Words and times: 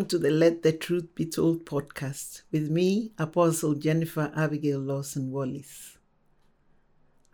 Welcome 0.00 0.18
to 0.18 0.28
the 0.28 0.30
Let 0.30 0.62
the 0.62 0.72
Truth 0.72 1.14
Be 1.14 1.26
Told 1.26 1.66
podcast 1.66 2.40
with 2.50 2.70
me, 2.70 3.12
Apostle 3.18 3.74
Jennifer 3.74 4.32
Abigail 4.34 4.78
Lawson 4.80 5.30
Wallace. 5.30 5.98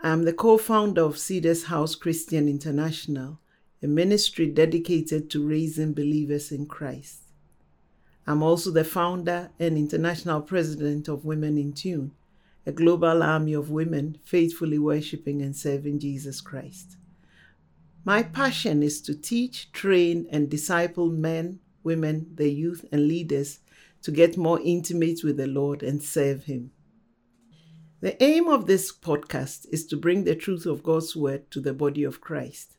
I'm 0.01 0.25
the 0.25 0.33
co 0.33 0.59
founder 0.59 1.03
of 1.03 1.17
Cedars 1.17 1.67
House 1.67 1.95
Christian 1.95 2.49
International, 2.49 3.39
a 3.85 3.87
ministry 3.87 4.49
dedicated 4.49 5.31
to 5.31 5.47
raising 5.47 5.95
believers 5.95 6.51
in 6.51 6.67
Christ. 6.67 7.21
I'm 8.27 8.43
also 8.43 8.73
the 8.73 8.83
founder 8.83 9.53
and 9.61 9.79
international 9.79 10.41
president 10.41 11.07
of 11.07 11.25
Women 11.25 11.57
in 11.57 11.73
Tune, 11.73 12.11
a 12.67 12.73
global 12.73 13.23
army 13.23 13.53
of 13.53 13.71
women 13.71 14.19
faithfully 14.25 14.81
worshiping 14.81 15.41
and 15.41 15.55
serving 15.55 16.01
Jesus 16.01 16.41
Christ. 16.41 16.97
My 18.05 18.25
passion 18.25 18.83
is 18.83 19.01
to 19.03 19.15
teach, 19.15 19.71
train, 19.71 20.27
and 20.33 20.51
disciple 20.51 21.11
men, 21.11 21.61
women, 21.87 22.27
the 22.35 22.51
youth, 22.51 22.85
and 22.93 23.09
leaders 23.09 23.61
to 24.03 24.11
get 24.11 24.37
more 24.37 24.61
intimate 24.63 25.25
with 25.25 25.39
the 25.39 25.47
Lord 25.47 25.83
and 25.83 26.03
serve 26.03 26.45
Him. 26.45 26.73
The 28.01 28.23
aim 28.23 28.49
of 28.49 28.67
this 28.67 28.93
podcast 28.93 29.67
is 29.71 29.87
to 29.87 29.97
bring 29.97 30.25
the 30.25 30.35
truth 30.35 30.67
of 30.67 30.83
God's 30.83 31.17
Word 31.17 31.51
to 31.53 31.61
the 31.61 31.73
body 31.73 32.05
of 32.05 32.21
Christ. 32.21 32.77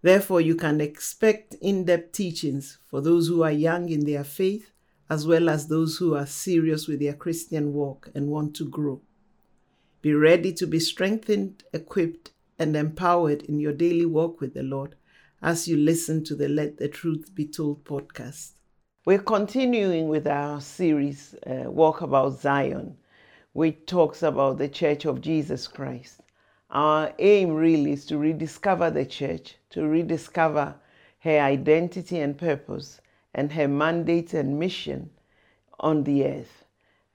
Therefore, 0.00 0.40
you 0.40 0.54
can 0.54 0.80
expect 0.80 1.54
in 1.60 1.84
depth 1.84 2.12
teachings 2.12 2.78
for 2.86 3.00
those 3.00 3.28
who 3.28 3.42
are 3.42 3.52
young 3.52 3.88
in 3.88 4.06
their 4.06 4.24
faith, 4.24 4.70
as 5.10 5.26
well 5.26 5.48
as 5.48 5.66
those 5.66 5.98
who 5.98 6.14
are 6.14 6.26
serious 6.26 6.88
with 6.88 7.00
their 7.00 7.14
Christian 7.14 7.74
walk 7.74 8.08
and 8.14 8.28
want 8.28 8.54
to 8.56 8.68
grow. 8.68 9.02
Be 10.02 10.14
ready 10.14 10.52
to 10.54 10.66
be 10.66 10.78
strengthened, 10.78 11.64
equipped, 11.72 12.30
and 12.58 12.76
empowered 12.76 13.42
in 13.42 13.58
your 13.58 13.72
daily 13.72 14.06
walk 14.06 14.40
with 14.40 14.54
the 14.54 14.62
Lord 14.62 14.94
as 15.46 15.68
you 15.68 15.76
listen 15.76 16.24
to 16.24 16.34
the 16.34 16.48
Let 16.48 16.76
the 16.76 16.88
Truth 16.88 17.32
Be 17.32 17.46
Told 17.46 17.84
podcast. 17.84 18.54
We're 19.04 19.20
continuing 19.20 20.08
with 20.08 20.26
our 20.26 20.60
series, 20.60 21.36
uh, 21.46 21.70
Walk 21.70 22.00
About 22.00 22.40
Zion, 22.40 22.96
which 23.52 23.86
talks 23.86 24.24
about 24.24 24.58
the 24.58 24.68
Church 24.68 25.04
of 25.04 25.20
Jesus 25.20 25.68
Christ. 25.68 26.20
Our 26.68 27.14
aim 27.20 27.54
really 27.54 27.92
is 27.92 28.06
to 28.06 28.18
rediscover 28.18 28.90
the 28.90 29.06
church, 29.06 29.54
to 29.70 29.86
rediscover 29.86 30.74
her 31.20 31.38
identity 31.38 32.18
and 32.18 32.36
purpose, 32.36 33.00
and 33.32 33.52
her 33.52 33.68
mandate 33.68 34.34
and 34.34 34.58
mission 34.58 35.10
on 35.78 36.02
the 36.02 36.26
earth. 36.26 36.64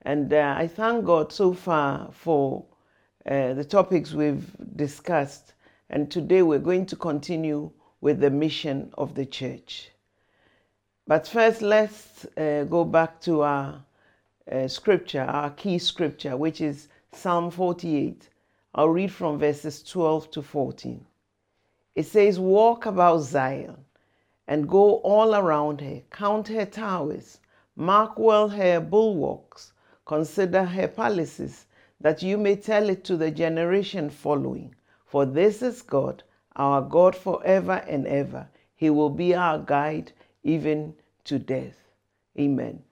And 0.03 0.31
uh, 0.31 0.55
I 0.57 0.67
thank 0.67 1.03
God 1.03 1.33
so 1.33 1.51
far 1.51 2.09
for 2.13 2.63
uh, 3.29 3.55
the 3.55 3.65
topics 3.65 4.13
we've 4.13 4.49
discussed. 4.77 5.51
And 5.89 6.09
today 6.09 6.43
we're 6.43 6.59
going 6.59 6.85
to 6.85 6.95
continue 6.95 7.71
with 8.01 8.19
the 8.19 8.31
mission 8.31 8.91
of 8.97 9.13
the 9.13 9.25
church. 9.25 9.91
But 11.07 11.27
first, 11.27 11.61
let's 11.61 12.25
uh, 12.37 12.65
go 12.69 12.83
back 12.83 13.21
to 13.21 13.41
our 13.41 13.85
uh, 14.51 14.67
scripture, 14.67 15.21
our 15.21 15.51
key 15.51 15.77
scripture, 15.77 16.35
which 16.35 16.61
is 16.61 16.87
Psalm 17.13 17.51
48. 17.51 18.29
I'll 18.73 18.89
read 18.89 19.11
from 19.11 19.37
verses 19.37 19.83
12 19.83 20.31
to 20.31 20.41
14. 20.41 21.05
It 21.93 22.05
says, 22.05 22.39
Walk 22.39 22.85
about 22.85 23.19
Zion 23.19 23.85
and 24.47 24.67
go 24.67 24.95
all 24.97 25.35
around 25.35 25.81
her, 25.81 26.01
count 26.09 26.47
her 26.47 26.65
towers, 26.65 27.39
mark 27.75 28.17
well 28.17 28.49
her 28.49 28.79
bulwarks, 28.79 29.73
consider 30.05 30.63
her 30.63 30.87
palaces, 30.87 31.65
that 31.99 32.23
you 32.23 32.37
may 32.37 32.55
tell 32.55 32.89
it 32.89 33.03
to 33.03 33.15
the 33.15 33.29
generation 33.29 34.09
following. 34.09 34.73
For 35.05 35.25
this 35.25 35.61
is 35.61 35.81
God 35.81 36.23
our 36.55 36.81
God 36.81 37.15
forever 37.15 37.83
and 37.87 38.07
ever. 38.07 38.47
He 38.75 38.89
will 38.89 39.09
be 39.09 39.33
our 39.35 39.59
guide 39.59 40.11
even 40.43 40.95
to 41.25 41.39
death. 41.39 41.77
Amen. 42.39 42.83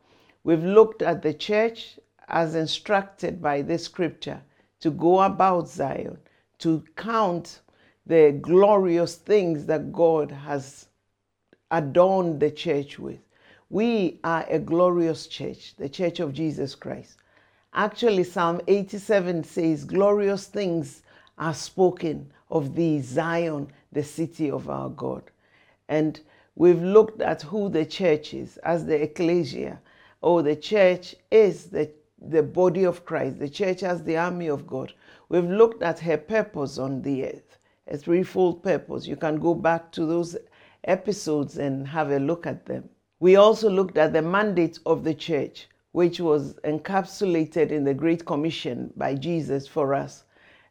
We've 0.44 0.64
looked 0.64 1.02
at 1.02 1.22
the 1.22 1.34
church 1.34 2.00
as 2.28 2.56
instructed 2.56 3.42
by 3.42 3.62
this 3.62 3.86
scripture 3.86 4.42
to 4.82 4.92
go 4.92 5.22
about 5.22 5.68
Zion, 5.68 6.18
to 6.60 6.84
count 6.96 7.62
the 8.06 8.38
glorious 8.42 9.16
things 9.16 9.66
that 9.66 9.92
God 9.92 10.32
has 10.32 10.88
adorned 11.72 12.40
the 12.40 12.52
church 12.52 12.98
with. 12.98 13.20
We 13.70 14.20
are 14.24 14.46
a 14.50 14.60
glorious 14.60 15.28
church, 15.28 15.76
the 15.76 15.90
church 15.90 16.20
of 16.20 16.34
Jesus 16.34 16.74
Christ. 16.76 17.18
Actually, 17.74 18.24
Psalm 18.24 18.62
87 18.68 19.44
says, 19.44 19.86
Glorious 19.86 20.48
things 20.48 21.04
are 21.40 21.54
spoken 21.54 22.32
of 22.52 22.76
the 22.76 23.00
Zion, 23.00 23.72
the 23.92 24.04
city 24.04 24.52
of 24.52 24.70
our 24.70 24.90
God. 24.90 25.24
And 25.88 26.20
we've 26.56 26.82
looked 26.82 27.22
at 27.22 27.42
who 27.42 27.70
the 27.70 27.86
church 27.86 28.34
is 28.34 28.58
as 28.58 28.86
the 28.86 29.02
ecclesia. 29.02 29.80
Oh, 30.22 30.42
the 30.42 30.56
church 30.56 31.16
is 31.32 31.68
the, 31.68 31.90
the 32.22 32.44
body 32.44 32.84
of 32.84 33.06
Christ. 33.06 33.40
The 33.40 33.50
church 33.50 33.84
as 33.84 34.04
the 34.04 34.18
army 34.18 34.48
of 34.48 34.68
God. 34.68 34.94
We've 35.30 35.50
looked 35.50 35.82
at 35.82 36.00
her 36.00 36.18
purpose 36.18 36.78
on 36.78 37.02
the 37.02 37.26
earth, 37.26 37.58
a 37.88 37.98
threefold 37.98 38.62
purpose. 38.62 39.08
You 39.08 39.16
can 39.16 39.40
go 39.40 39.56
back 39.56 39.92
to 39.94 40.06
those 40.06 40.36
episodes 40.84 41.58
and 41.58 41.88
have 41.88 42.12
a 42.12 42.20
look 42.20 42.46
at 42.46 42.66
them. 42.66 42.90
We 43.20 43.36
also 43.36 43.70
looked 43.70 43.98
at 43.98 44.14
the 44.14 44.22
mandate 44.22 44.80
of 44.86 45.04
the 45.04 45.14
church, 45.14 45.68
which 45.92 46.20
was 46.20 46.54
encapsulated 46.64 47.72
in 47.72 47.84
the 47.84 47.94
Great 47.94 48.26
Commission 48.26 48.92
by 48.96 49.16
Jesus 49.16 49.68
for 49.68 49.94
us. 49.94 50.24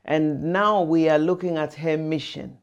And 0.05 0.53
now 0.53 0.83
we 0.83 1.09
are 1.09 1.19
looking 1.19 1.57
at 1.57 1.75
her 1.75 1.97
mission. 1.97 2.59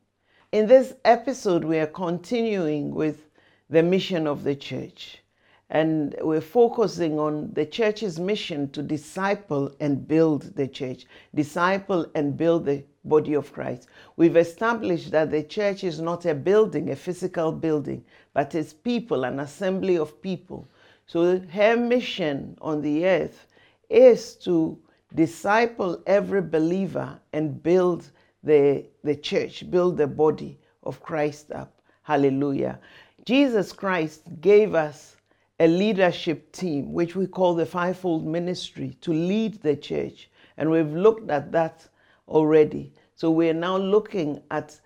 In 0.51 0.67
this 0.67 0.93
episode, 1.03 1.63
we 1.63 1.77
are 1.79 1.87
continuing 1.87 2.93
with 2.95 3.29
the 3.69 3.83
mission 3.83 4.27
of 4.27 4.43
the 4.43 4.55
church. 4.55 5.21
And 5.69 6.15
we're 6.21 6.41
focusing 6.41 7.19
on 7.19 7.51
the 7.53 7.65
church's 7.65 8.19
mission 8.19 8.69
to 8.71 8.83
disciple 8.83 9.75
and 9.79 10.07
build 10.07 10.55
the 10.55 10.67
church, 10.67 11.05
disciple 11.33 12.05
and 12.13 12.37
build 12.37 12.65
the 12.65 12.83
body 13.03 13.33
of 13.33 13.51
Christ. 13.51 13.87
We've 14.15 14.37
established 14.37 15.11
that 15.11 15.31
the 15.31 15.43
church 15.43 15.83
is 15.83 15.99
not 15.99 16.25
a 16.25 16.35
building, 16.35 16.91
a 16.91 16.95
physical 16.95 17.51
building, 17.51 18.05
but 18.33 18.53
it's 18.53 18.73
people, 18.73 19.23
an 19.23 19.39
assembly 19.39 19.97
of 19.97 20.21
people. 20.21 20.67
So 21.07 21.39
her 21.39 21.75
mission 21.75 22.57
on 22.61 22.81
the 22.81 23.05
earth 23.05 23.47
is 23.89 24.35
to 24.37 24.77
disciple 25.15 26.01
every 26.05 26.41
believer 26.41 27.19
and 27.33 27.61
build 27.63 28.11
the, 28.43 28.85
the 29.03 29.15
church, 29.15 29.69
build 29.71 29.97
the 29.97 30.07
body 30.07 30.59
of 30.83 31.01
Christ 31.01 31.51
up. 31.51 31.81
Hallelujah. 32.03 32.79
Jesus 33.25 33.71
Christ 33.71 34.21
gave 34.41 34.75
us 34.75 35.15
a 35.59 35.67
leadership 35.67 36.51
team, 36.51 36.93
which 36.93 37.15
we 37.15 37.25
call 37.25 37.55
the 37.55 37.65
fivefold 37.65 38.25
ministry, 38.25 38.97
to 39.01 39.11
lead 39.11 39.61
the 39.61 39.75
church. 39.75 40.29
And 40.57 40.69
we've 40.69 40.93
looked 40.93 41.31
at 41.31 41.51
that 41.53 41.87
already. 42.27 42.93
So 43.15 43.31
we're 43.31 43.53
now 43.53 43.77
looking 43.77 44.41
at 44.51 44.79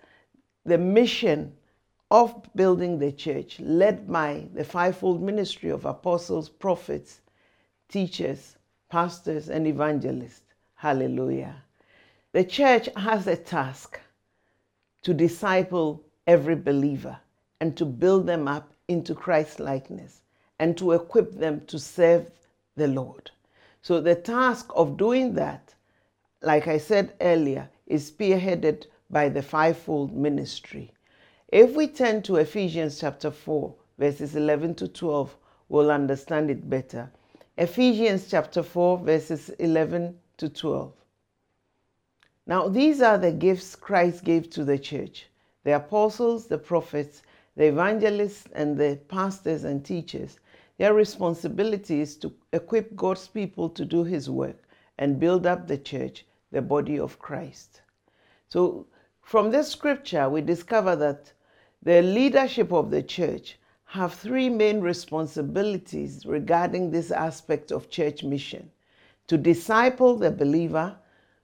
the 0.64 0.78
mission 0.78 1.52
of 2.10 2.42
building 2.54 2.98
the 2.98 3.12
church, 3.12 3.60
led 3.60 4.10
by 4.10 4.46
the 4.54 4.64
fivefold 4.64 5.22
ministry 5.22 5.70
of 5.70 5.84
apostles, 5.84 6.48
prophets, 6.48 7.20
teachers, 7.88 8.56
pastors, 8.90 9.48
and 9.48 9.66
evangelists. 9.66 10.42
Hallelujah. 10.74 11.62
The 12.32 12.44
church 12.44 12.88
has 12.96 13.26
a 13.26 13.36
task 13.36 13.98
to 15.02 15.14
disciple 15.14 16.04
every 16.26 16.56
believer 16.56 17.18
and 17.60 17.76
to 17.76 17.84
build 17.84 18.26
them 18.26 18.46
up 18.46 18.72
into 18.88 19.14
Christ 19.14 19.60
likeness 19.60 20.20
and 20.58 20.76
to 20.76 20.92
equip 20.92 21.32
them 21.32 21.62
to 21.66 21.78
serve 21.78 22.30
the 22.76 22.88
Lord. 22.88 23.30
So, 23.82 24.00
the 24.00 24.14
task 24.14 24.70
of 24.74 24.98
doing 24.98 25.34
that, 25.34 25.74
like 26.42 26.68
I 26.68 26.78
said 26.78 27.14
earlier, 27.20 27.70
is 27.86 28.10
spearheaded 28.10 28.86
by 29.08 29.28
the 29.28 29.42
fivefold 29.42 30.14
ministry. 30.14 30.92
If 31.48 31.74
we 31.74 31.88
turn 31.88 32.22
to 32.22 32.36
Ephesians 32.36 33.00
chapter 33.00 33.30
4, 33.30 33.74
verses 33.98 34.36
11 34.36 34.74
to 34.76 34.88
12, 34.88 35.36
we'll 35.68 35.90
understand 35.90 36.50
it 36.50 36.68
better. 36.68 37.10
Ephesians 37.60 38.26
chapter 38.30 38.62
4, 38.62 39.00
verses 39.00 39.50
11 39.58 40.18
to 40.38 40.48
12. 40.48 40.94
Now, 42.46 42.68
these 42.68 43.02
are 43.02 43.18
the 43.18 43.32
gifts 43.32 43.76
Christ 43.76 44.24
gave 44.24 44.48
to 44.50 44.64
the 44.64 44.78
church 44.78 45.26
the 45.64 45.76
apostles, 45.76 46.46
the 46.46 46.56
prophets, 46.56 47.20
the 47.56 47.66
evangelists, 47.66 48.48
and 48.54 48.78
the 48.78 48.98
pastors 49.08 49.64
and 49.64 49.84
teachers. 49.84 50.38
Their 50.78 50.94
responsibility 50.94 52.00
is 52.00 52.16
to 52.16 52.32
equip 52.54 52.96
God's 52.96 53.28
people 53.28 53.68
to 53.68 53.84
do 53.84 54.04
his 54.04 54.30
work 54.30 54.62
and 54.96 55.20
build 55.20 55.44
up 55.44 55.68
the 55.68 55.76
church, 55.76 56.24
the 56.50 56.62
body 56.62 56.98
of 56.98 57.18
Christ. 57.18 57.82
So, 58.48 58.86
from 59.20 59.50
this 59.50 59.68
scripture, 59.68 60.30
we 60.30 60.40
discover 60.40 60.96
that 60.96 61.30
the 61.82 62.00
leadership 62.00 62.72
of 62.72 62.90
the 62.90 63.02
church 63.02 63.58
have 63.90 64.14
three 64.14 64.48
main 64.48 64.80
responsibilities 64.80 66.24
regarding 66.24 66.92
this 66.92 67.10
aspect 67.10 67.72
of 67.72 67.90
church 67.90 68.22
mission 68.22 68.70
to 69.26 69.36
disciple 69.36 70.14
the 70.14 70.30
believer, 70.30 70.94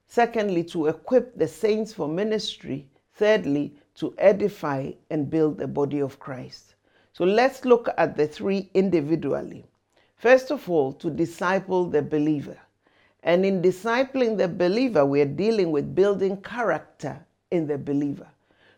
secondly, 0.06 0.62
to 0.62 0.86
equip 0.86 1.36
the 1.36 1.48
saints 1.48 1.92
for 1.92 2.06
ministry, 2.06 2.86
thirdly, 3.14 3.74
to 3.96 4.14
edify 4.18 4.92
and 5.10 5.28
build 5.28 5.58
the 5.58 5.66
body 5.66 5.98
of 5.98 6.20
Christ. 6.20 6.76
So 7.12 7.24
let's 7.24 7.64
look 7.64 7.88
at 7.98 8.16
the 8.16 8.28
three 8.28 8.70
individually. 8.74 9.66
First 10.14 10.52
of 10.52 10.70
all, 10.70 10.92
to 10.92 11.10
disciple 11.10 11.86
the 11.86 12.02
believer. 12.02 12.58
And 13.24 13.44
in 13.44 13.60
discipling 13.60 14.38
the 14.38 14.46
believer, 14.46 15.04
we 15.04 15.20
are 15.20 15.24
dealing 15.24 15.72
with 15.72 15.96
building 15.96 16.36
character 16.42 17.18
in 17.50 17.66
the 17.66 17.76
believer. 17.76 18.28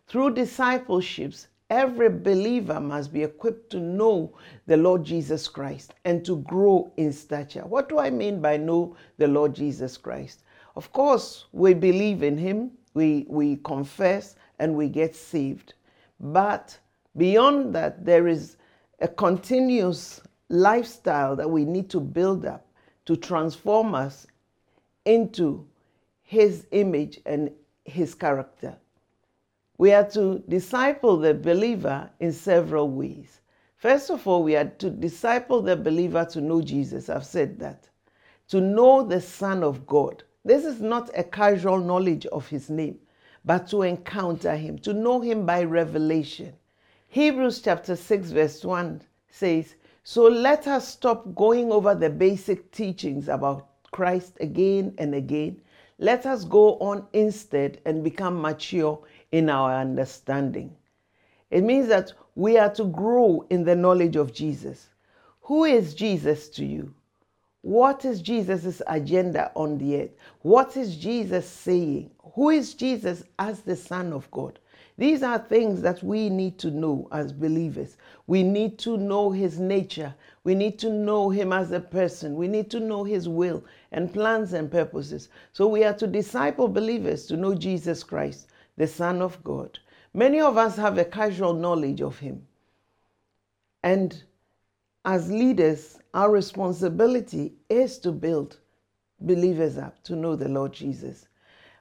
Through 0.07 0.37
discipleships, 0.37 1.49
every 1.71 2.09
believer 2.09 2.81
must 2.81 3.13
be 3.13 3.23
equipped 3.23 3.71
to 3.71 3.81
know 3.81 4.37
the 4.67 4.77
Lord 4.77 5.05
Jesus 5.05 5.49
Christ 5.49 5.95
and 6.05 6.25
to 6.25 6.39
grow 6.39 6.93
in 6.97 7.13
stature. 7.13 7.63
What 7.63 7.89
do 7.89 7.99
I 7.99 8.11
mean 8.11 8.41
by 8.41 8.57
know 8.57 8.97
the 9.19 9.29
Lord 9.29 9.55
Jesus 9.55 9.97
Christ? 9.97 10.43
Of 10.77 10.93
course, 10.93 11.47
we 11.53 11.75
believe 11.75 12.23
in 12.23 12.39
him, 12.39 12.71
we, 12.95 13.27
we 13.29 13.57
confess, 13.57 14.37
and 14.59 14.75
we 14.75 14.89
get 14.89 15.15
saved. 15.15 15.75
But 16.21 16.79
beyond 17.17 17.75
that, 17.75 18.05
there 18.05 18.29
is 18.29 18.57
a 19.01 19.09
continuous 19.09 20.21
lifestyle 20.49 21.37
that 21.37 21.51
we 21.51 21.65
need 21.65 21.91
to 21.91 22.01
build 22.01 22.47
up 22.47 22.67
to 23.07 23.17
transform 23.17 23.95
us 23.95 24.27
into 25.05 25.67
his 26.23 26.67
image 26.73 27.21
and 27.27 27.51
his 27.85 28.15
character. 28.15 28.77
We 29.79 29.93
are 29.93 30.09
to 30.11 30.43
disciple 30.49 31.17
the 31.17 31.35
believer 31.35 32.11
in 32.19 32.33
several 32.33 32.91
ways. 32.91 33.41
First 33.77 34.11
of 34.11 34.27
all, 34.27 34.43
we 34.43 34.57
are 34.57 34.65
to 34.65 34.91
disciple 34.91 35.63
the 35.63 35.77
believer 35.77 36.25
to 36.33 36.41
know 36.41 36.61
Jesus. 36.61 37.09
I've 37.09 37.25
said 37.25 37.61
that. 37.61 37.89
To 38.49 38.61
know 38.61 39.05
the 39.05 39.21
Son 39.21 39.63
of 39.63 39.87
God. 39.87 40.25
This 40.45 40.65
is 40.65 40.81
not 40.81 41.11
a 41.17 41.23
casual 41.23 41.79
knowledge 41.79 42.27
of 42.27 42.49
his 42.49 42.69
name, 42.69 42.99
but 43.45 43.69
to 43.69 43.83
encounter 43.83 44.57
him, 44.57 44.79
to 44.81 44.93
know 44.93 45.21
him 45.21 45.47
by 45.47 45.63
revelation. 45.63 46.55
Hebrews 47.07 47.61
chapter 47.61 47.95
6, 47.95 48.31
verse 48.31 48.65
1 48.65 49.01
says, 49.31 49.77
So 50.03 50.25
let 50.25 50.67
us 50.67 50.89
stop 50.89 51.37
going 51.37 51.71
over 51.71 51.95
the 51.95 52.11
basic 52.11 52.73
teachings 52.73 53.29
about 53.29 53.69
Christ 53.93 54.39
again 54.41 54.95
and 54.99 55.15
again. 55.15 55.61
Let 56.01 56.27
us 56.27 56.45
go 56.45 56.79
on 56.79 57.07
instead 57.13 57.81
and 57.85 58.03
become 58.03 58.41
mature 58.41 59.01
in 59.33 59.51
our 59.51 59.75
understanding. 59.75 60.75
It 61.51 61.63
means 61.63 61.89
that 61.89 62.13
we 62.35 62.59
are 62.59 62.73
to 62.75 62.85
grow 62.85 63.47
in 63.51 63.65
the 63.65 63.77
knowledge 63.77 64.17
of 64.17 64.33
Jesus. 64.33 64.89
Who 65.43 65.65
is 65.65 65.95
Jesus 65.95 66.49
to 66.51 66.65
you? 66.65 66.95
What 67.63 68.05
is 68.05 68.23
Jesus' 68.23 68.81
agenda 68.87 69.51
on 69.57 69.79
the 69.79 70.03
earth? 70.03 70.11
What 70.43 70.77
is 70.77 70.97
Jesus 70.97 71.49
saying? 71.49 72.11
Who 72.35 72.51
is 72.51 72.75
Jesus 72.75 73.25
as 73.39 73.61
the 73.61 73.77
Son 73.77 74.13
of 74.13 74.31
God? 74.31 74.59
These 74.97 75.23
are 75.23 75.39
things 75.39 75.81
that 75.83 76.03
we 76.03 76.29
need 76.29 76.59
to 76.59 76.71
know 76.71 77.09
as 77.13 77.33
believers. 77.33 77.97
We 78.27 78.43
need 78.43 78.79
to 78.81 78.97
know 78.97 79.31
his 79.31 79.59
nature. 79.59 80.15
We 80.45 80.55
need 80.55 80.79
to 80.81 80.91
know 80.91 81.31
him 81.31 81.53
as 81.53 81.71
a 81.71 81.81
person. 81.81 82.37
We 82.37 82.49
need 82.49 82.71
to 82.71 82.81
know 82.81 83.05
his 83.05 83.29
will 83.29 83.65
and 83.93 84.13
plans 84.13 84.53
and 84.53 84.71
purposes. 84.71 85.29
So 85.53 85.67
we 85.67 85.85
are 85.85 85.95
to 85.95 86.07
disciple 86.07 86.69
believers 86.69 87.27
to 87.27 87.37
know 87.37 87.55
Jesus 87.55 88.03
Christ 88.03 88.49
the 88.79 88.87
Son 88.87 89.21
of 89.21 89.43
God. 89.43 89.79
Many 90.15 90.41
of 90.41 90.57
us 90.57 90.77
have 90.77 90.97
a 90.99 91.05
casual 91.05 91.53
knowledge 91.53 92.01
of 92.01 92.19
Him. 92.21 92.47
And 93.83 94.23
as 95.05 95.31
leaders, 95.31 95.99
our 96.15 96.31
responsibility 96.31 97.55
is 97.69 97.99
to 97.99 98.13
build 98.13 98.59
believers 99.21 99.77
up 99.79 100.03
to 100.05 100.15
know 100.15 100.37
the 100.37 100.49
Lord 100.49 100.73
Jesus. 100.73 101.27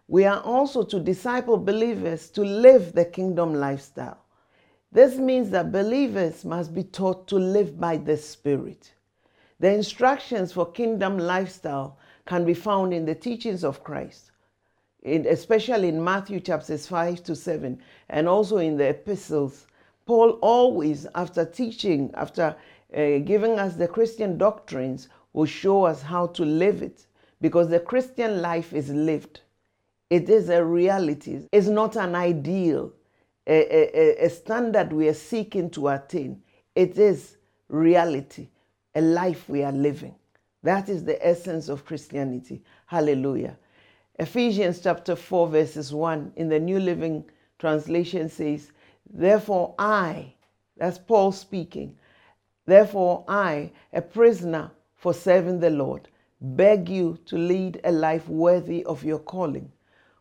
We 0.08 0.26
are 0.26 0.42
also 0.42 0.84
to 0.84 1.00
disciple 1.00 1.58
believers 1.58 2.30
to 2.32 2.42
live 2.42 2.94
the 2.94 3.06
kingdom 3.06 3.54
lifestyle. 3.54 4.24
This 4.92 5.18
means 5.18 5.52
that 5.52 5.72
believers 5.72 6.44
must 6.46 6.74
be 6.74 6.84
taught 6.84 7.28
to 7.28 7.36
live 7.36 7.80
by 7.80 7.98
the 7.98 8.18
Spirit. 8.18 8.94
The 9.60 9.72
instructions 9.72 10.52
for 10.52 10.72
kingdom 10.72 11.20
lifestyle 11.20 12.00
can 12.26 12.44
be 12.44 12.54
found 12.54 12.94
in 12.94 13.06
the 13.06 13.16
teachings 13.16 13.64
of 13.64 13.84
Christ 13.84 14.32
in, 15.04 15.26
especially 15.28 15.90
in 15.90 16.04
Matthew 16.04 16.40
chapters 16.40 16.88
5 16.88 17.24
to 17.24 17.36
7, 17.36 17.80
and 18.10 18.28
also 18.28 18.58
in 18.58 18.78
the 18.78 18.90
epistles, 18.90 19.68
Paul 20.06 20.32
always, 20.42 21.06
after 21.16 21.46
teaching, 21.46 22.12
after 22.16 22.56
uh, 22.96 23.18
giving 23.20 23.60
us 23.60 23.76
the 23.76 23.88
Christian 23.88 24.38
doctrines, 24.38 25.10
will 25.34 25.46
show 25.46 25.84
us 25.84 26.02
how 26.02 26.28
to 26.28 26.44
live 26.44 26.82
it 26.82 27.06
because 27.42 27.70
the 27.70 27.80
Christian 27.80 28.42
life 28.42 28.74
is 28.74 28.90
lived. 28.90 29.42
It 30.10 30.30
is 30.30 30.50
a 30.50 30.64
reality, 30.64 31.42
it's 31.52 31.68
not 31.68 31.98
an 31.98 32.16
ideal, 32.16 32.94
a, 33.46 34.24
a, 34.24 34.26
a 34.26 34.30
standard 34.30 34.94
we 34.94 35.10
are 35.10 35.14
seeking 35.14 35.70
to 35.72 35.90
attain. 35.90 36.42
It 36.76 36.98
is 36.98 37.38
reality, 37.68 38.48
a 38.96 39.02
life 39.02 39.50
we 39.50 39.64
are 39.64 39.72
living. 39.72 40.16
That 40.64 40.90
is 40.90 41.04
the 41.04 41.26
essence 41.26 41.70
of 41.70 41.86
Christianity. 41.86 42.64
Hallelujah. 42.86 43.58
Ephesians 44.20 44.80
chapter 44.80 45.16
4, 45.16 45.48
verses 45.48 45.94
1 45.94 46.34
in 46.38 46.50
the 46.50 46.60
New 46.60 46.80
Living 46.80 47.24
Translation 47.60 48.28
says, 48.28 48.72
Therefore, 49.08 49.76
I, 49.78 50.34
that's 50.76 50.98
Paul 50.98 51.32
speaking, 51.32 51.96
therefore, 52.66 53.24
I, 53.28 53.72
a 53.94 54.02
prisoner 54.02 54.72
for 54.96 55.14
serving 55.14 55.60
the 55.60 55.70
Lord, 55.70 56.08
beg 56.42 56.90
you 56.90 57.20
to 57.28 57.38
lead 57.38 57.80
a 57.84 57.92
life 57.92 58.28
worthy 58.28 58.84
of 58.86 59.04
your 59.04 59.20
calling, 59.20 59.72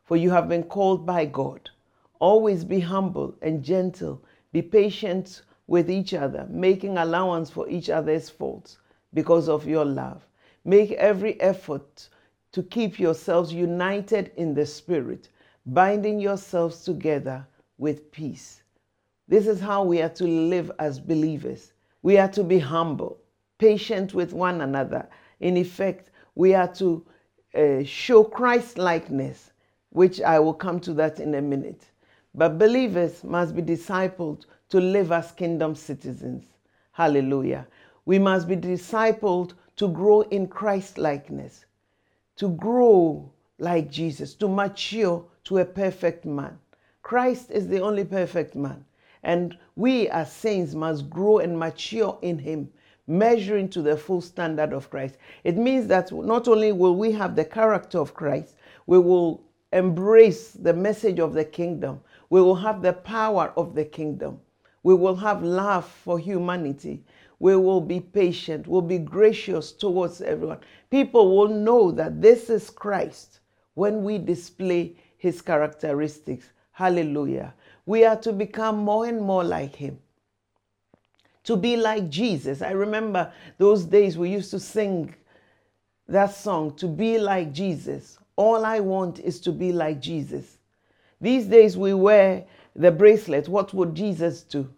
for 0.05 0.19
you 0.19 0.29
have 0.29 0.47
been 0.47 0.65
called 0.65 1.07
by 1.07 1.25
God. 1.25 1.71
Always 2.19 2.65
be 2.65 2.81
humble 2.81 3.35
and 3.41 3.63
gentle, 3.63 4.23
be 4.53 4.61
patient 4.61 5.41
with 5.69 5.91
each 5.91 6.13
other, 6.13 6.47
making 6.51 6.99
allowance 6.99 7.49
for 7.49 7.67
each 7.71 7.89
other's 7.89 8.29
faults 8.29 8.77
because 9.15 9.49
of 9.49 9.67
your 9.67 9.87
love. 9.87 10.27
Make 10.67 10.93
every 10.93 11.41
effort 11.41 12.11
to 12.57 12.63
keep 12.63 12.99
yourselves 12.99 13.53
united 13.53 14.33
in 14.37 14.55
the 14.55 14.65
Spirit, 14.65 15.29
binding 15.67 16.19
yourselves 16.19 16.85
together 16.85 17.47
with 17.77 18.11
peace. 18.11 18.63
This 19.29 19.47
is 19.47 19.61
how 19.61 19.85
we 19.85 20.01
are 20.01 20.15
to 20.15 20.25
live 20.25 20.73
as 20.79 20.99
believers. 20.99 21.75
We 22.01 22.17
are 22.17 22.29
to 22.29 22.43
be 22.43 22.59
humble, 22.59 23.19
patient 23.59 24.15
with 24.15 24.33
one 24.33 24.63
another. 24.63 25.07
In 25.41 25.59
effect, 25.59 26.09
we 26.35 26.55
are 26.55 26.73
to 26.77 27.05
uh, 27.55 27.83
show 27.85 28.25
Christ 28.25 28.79
likeness, 28.79 29.53
which 29.91 30.23
I 30.23 30.39
will 30.39 30.55
come 30.55 30.81
to 30.81 30.95
that 30.95 31.21
in 31.21 31.35
a 31.35 31.43
minute. 31.43 31.85
But 32.35 32.59
believers 32.59 33.23
must 33.23 33.55
be 33.55 33.61
discipled 33.61 34.47
to 34.71 34.81
live 34.81 35.13
as 35.13 35.31
kingdom 35.31 35.75
citizens. 35.75 36.47
Hallelujah. 36.93 37.67
We 38.07 38.19
must 38.19 38.49
be 38.49 38.57
discipled 38.57 39.53
to 39.77 39.89
grow 39.89 40.23
in 40.23 40.47
Christ 40.47 40.97
likeness 40.97 41.67
to 42.37 42.51
grow 42.51 43.31
like 43.59 43.91
Jesus, 43.91 44.35
to 44.35 44.49
mature 44.49 45.25
to 45.45 45.59
a 45.59 45.65
perfect 45.65 46.25
man. 46.25 46.59
Christ 47.03 47.51
is 47.51 47.69
the 47.69 47.81
only 47.81 48.05
perfect 48.05 48.55
man. 48.55 48.85
And 49.23 49.57
we 49.75 50.09
as 50.09 50.31
saints 50.31 50.75
must 50.75 51.09
grow 51.09 51.39
and 51.39 51.59
mature 51.59 52.19
in 52.23 52.39
him, 52.39 52.69
measuring 53.07 53.69
to 53.71 53.83
the 53.83 53.97
full 53.97 54.21
standard 54.21 54.73
of 54.73 54.91
Christ. 54.91 55.17
It 55.45 55.57
means 55.57 55.87
that 55.89 56.13
not 56.13 56.49
only 56.49 56.73
will 56.73 56.97
we 56.97 57.13
have 57.13 57.35
the 57.35 57.45
character 57.45 57.99
of 57.99 58.15
Christ, 58.15 58.57
we 58.87 58.99
will 58.99 59.43
embrace 59.73 60.53
the 60.53 60.75
message 60.75 61.19
of 61.19 61.33
the 61.33 61.45
kingdom. 61.45 62.01
We 62.31 62.41
will 62.41 62.57
have 62.57 62.83
the 62.83 62.93
power 62.93 63.53
of 63.57 63.75
the 63.75 63.85
kingdom. 63.85 64.41
We 64.83 64.95
will 64.95 65.17
have 65.17 65.43
love 65.43 65.87
for 65.87 66.19
humanity 66.19 67.03
we 67.39 67.55
will 67.57 67.81
be 67.81 68.01
patient, 68.01 68.67
we'll 68.67 68.81
be 68.81 68.99
gracious 68.99 69.73
towards 69.73 70.23
everyone. 70.23 70.61
People 70.91 71.37
will 71.37 71.49
know 71.49 71.91
that 71.91 72.21
this 72.21 72.49
is 72.49 72.71
Christ 72.71 73.41
when 73.75 74.05
we 74.05 74.19
display 74.19 74.97
his 75.19 75.43
characteristics. 75.43 76.53
Hallelujah. 76.73 77.55
We 77.87 78.05
are 78.05 78.17
to 78.17 78.33
become 78.33 78.79
more 78.79 79.07
and 79.07 79.21
more 79.21 79.45
like 79.45 79.75
him. 79.75 79.99
To 81.45 81.57
be 81.57 81.77
like 81.77 82.09
Jesus. 82.11 82.63
I 82.63 82.73
remember 82.73 83.33
those 83.59 83.85
days 83.85 84.19
we 84.19 84.31
used 84.31 84.51
to 84.51 84.61
sing 84.61 85.15
that 86.09 86.35
song, 86.35 86.75
To 86.77 86.87
Be 86.87 87.19
Like 87.19 87.53
Jesus. 87.53 88.19
All 88.37 88.65
I 88.65 88.81
want 88.81 89.19
is 89.21 89.41
to 89.41 89.53
be 89.53 89.73
like 89.73 90.01
Jesus. 90.01 90.59
These 91.21 91.47
days 91.47 91.77
we 91.77 91.95
wear 91.95 92.45
the 92.75 92.91
bracelet. 92.91 93.49
What 93.49 93.73
would 93.73 93.95
Jesus 93.95 94.43
do? 94.43 94.69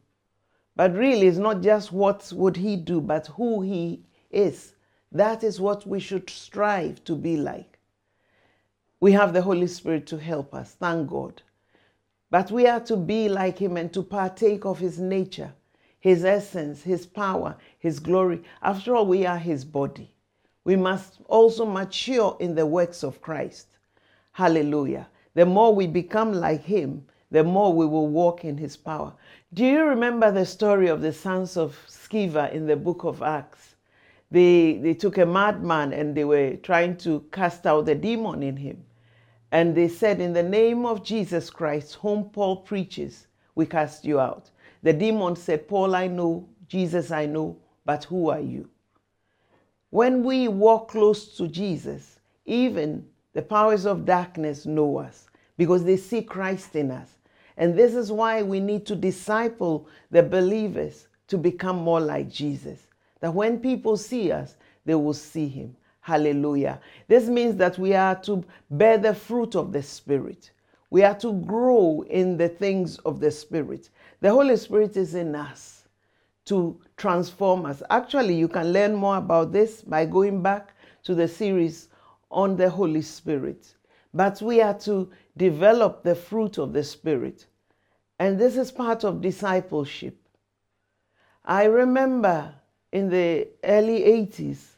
But 0.76 0.94
really, 0.94 1.26
it's 1.26 1.38
not 1.38 1.60
just 1.60 1.90
what 1.92 2.32
would 2.32 2.56
he 2.56 2.76
do, 2.76 3.00
but 3.00 3.26
who 3.26 3.62
he 3.62 4.04
is. 4.30 4.74
That 5.10 5.42
is 5.42 5.60
what 5.60 5.86
we 5.86 6.00
should 6.00 6.28
strive 6.28 7.02
to 7.04 7.14
be 7.14 7.36
like. 7.36 7.78
We 9.00 9.12
have 9.12 9.32
the 9.32 9.42
Holy 9.42 9.66
Spirit 9.66 10.06
to 10.08 10.18
help 10.18 10.54
us, 10.54 10.72
thank 10.72 11.08
God. 11.08 11.42
But 12.30 12.50
we 12.50 12.66
are 12.66 12.80
to 12.80 12.96
be 12.96 13.28
like 13.28 13.58
him 13.58 13.76
and 13.76 13.92
to 13.94 14.02
partake 14.02 14.66
of 14.66 14.78
his 14.80 14.98
nature, 14.98 15.54
his 15.98 16.24
essence, 16.24 16.82
his 16.82 17.06
power, 17.06 17.56
his 17.78 18.00
glory. 18.00 18.42
After 18.60 18.94
all, 18.94 19.06
we 19.06 19.24
are 19.24 19.38
his 19.38 19.64
body. 19.64 20.12
We 20.64 20.76
must 20.76 21.20
also 21.26 21.64
mature 21.64 22.36
in 22.40 22.54
the 22.54 22.66
works 22.66 23.02
of 23.02 23.22
Christ. 23.22 23.68
Hallelujah. 24.32 25.08
The 25.34 25.46
more 25.46 25.74
we 25.74 25.86
become 25.86 26.34
like 26.34 26.64
him, 26.64 27.06
the 27.30 27.44
more 27.44 27.72
we 27.72 27.86
will 27.86 28.08
walk 28.08 28.44
in 28.44 28.58
his 28.58 28.76
power. 28.76 29.14
Do 29.54 29.64
you 29.64 29.84
remember 29.84 30.30
the 30.30 30.44
story 30.44 30.88
of 30.88 31.00
the 31.00 31.12
sons 31.12 31.56
of 31.56 31.78
Sceva 31.88 32.52
in 32.52 32.66
the 32.66 32.76
book 32.76 33.04
of 33.04 33.22
Acts? 33.22 33.67
They, 34.30 34.78
they 34.78 34.94
took 34.94 35.18
a 35.18 35.26
madman 35.26 35.92
and 35.92 36.14
they 36.14 36.24
were 36.24 36.56
trying 36.56 36.96
to 36.98 37.24
cast 37.32 37.66
out 37.66 37.86
the 37.86 37.94
demon 37.94 38.42
in 38.42 38.56
him. 38.56 38.84
And 39.50 39.74
they 39.74 39.88
said, 39.88 40.20
In 40.20 40.34
the 40.34 40.42
name 40.42 40.84
of 40.84 41.02
Jesus 41.02 41.48
Christ, 41.48 41.94
whom 41.94 42.24
Paul 42.24 42.56
preaches, 42.56 43.26
we 43.54 43.64
cast 43.64 44.04
you 44.04 44.20
out. 44.20 44.50
The 44.82 44.92
demon 44.92 45.36
said, 45.36 45.66
Paul, 45.66 45.94
I 45.94 46.06
know, 46.06 46.48
Jesus, 46.68 47.10
I 47.10 47.26
know, 47.26 47.56
but 47.84 48.04
who 48.04 48.28
are 48.28 48.40
you? 48.40 48.68
When 49.90 50.22
we 50.22 50.48
walk 50.48 50.88
close 50.88 51.36
to 51.38 51.48
Jesus, 51.48 52.20
even 52.44 53.06
the 53.32 53.42
powers 53.42 53.86
of 53.86 54.04
darkness 54.04 54.66
know 54.66 54.98
us 54.98 55.28
because 55.56 55.84
they 55.84 55.96
see 55.96 56.22
Christ 56.22 56.76
in 56.76 56.90
us. 56.90 57.08
And 57.56 57.76
this 57.76 57.94
is 57.94 58.12
why 58.12 58.42
we 58.42 58.60
need 58.60 58.86
to 58.86 58.94
disciple 58.94 59.88
the 60.10 60.22
believers 60.22 61.08
to 61.28 61.38
become 61.38 61.76
more 61.76 62.00
like 62.00 62.30
Jesus. 62.30 62.87
That 63.20 63.34
when 63.34 63.58
people 63.60 63.96
see 63.96 64.32
us, 64.32 64.56
they 64.84 64.94
will 64.94 65.14
see 65.14 65.48
him. 65.48 65.76
Hallelujah. 66.00 66.80
This 67.06 67.28
means 67.28 67.56
that 67.56 67.78
we 67.78 67.94
are 67.94 68.14
to 68.22 68.44
bear 68.70 68.96
the 68.96 69.14
fruit 69.14 69.54
of 69.54 69.72
the 69.72 69.82
Spirit. 69.82 70.52
We 70.90 71.02
are 71.02 71.16
to 71.16 71.32
grow 71.32 72.02
in 72.08 72.36
the 72.38 72.48
things 72.48 72.96
of 72.98 73.20
the 73.20 73.30
Spirit. 73.30 73.90
The 74.20 74.30
Holy 74.30 74.56
Spirit 74.56 74.96
is 74.96 75.14
in 75.14 75.34
us 75.34 75.86
to 76.46 76.80
transform 76.96 77.66
us. 77.66 77.82
Actually, 77.90 78.34
you 78.34 78.48
can 78.48 78.72
learn 78.72 78.94
more 78.94 79.18
about 79.18 79.52
this 79.52 79.82
by 79.82 80.06
going 80.06 80.42
back 80.42 80.72
to 81.02 81.14
the 81.14 81.28
series 81.28 81.88
on 82.30 82.56
the 82.56 82.70
Holy 82.70 83.02
Spirit. 83.02 83.74
But 84.14 84.40
we 84.40 84.62
are 84.62 84.78
to 84.80 85.10
develop 85.36 86.02
the 86.02 86.14
fruit 86.14 86.56
of 86.56 86.72
the 86.72 86.82
Spirit. 86.82 87.44
And 88.18 88.38
this 88.38 88.56
is 88.56 88.72
part 88.72 89.04
of 89.04 89.20
discipleship. 89.20 90.16
I 91.44 91.64
remember 91.64 92.54
in 92.92 93.08
the 93.10 93.48
early 93.64 94.00
80s 94.00 94.74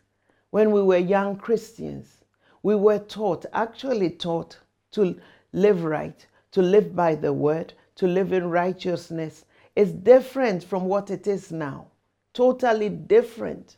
when 0.50 0.73
we 0.73 0.83
were 0.83 0.97
young 0.97 1.37
Christians, 1.37 2.25
we 2.62 2.75
were 2.75 2.99
taught, 2.99 3.47
actually 3.52 4.11
taught, 4.11 4.59
to 4.93 5.17
live 5.52 5.85
right, 5.85 6.26
to 6.52 6.62
live 6.62 6.95
by 6.95 7.14
the 7.14 7.33
word, 7.33 7.73
to 7.97 8.07
live 8.07 8.33
in 8.33 8.50
righteousness, 8.50 9.45
is 9.76 9.93
different 9.93 10.64
from 10.64 10.87
what 10.87 11.11
it 11.11 11.26
is 11.26 11.52
now. 11.52 11.87
Totally 12.35 12.88
different. 12.88 13.76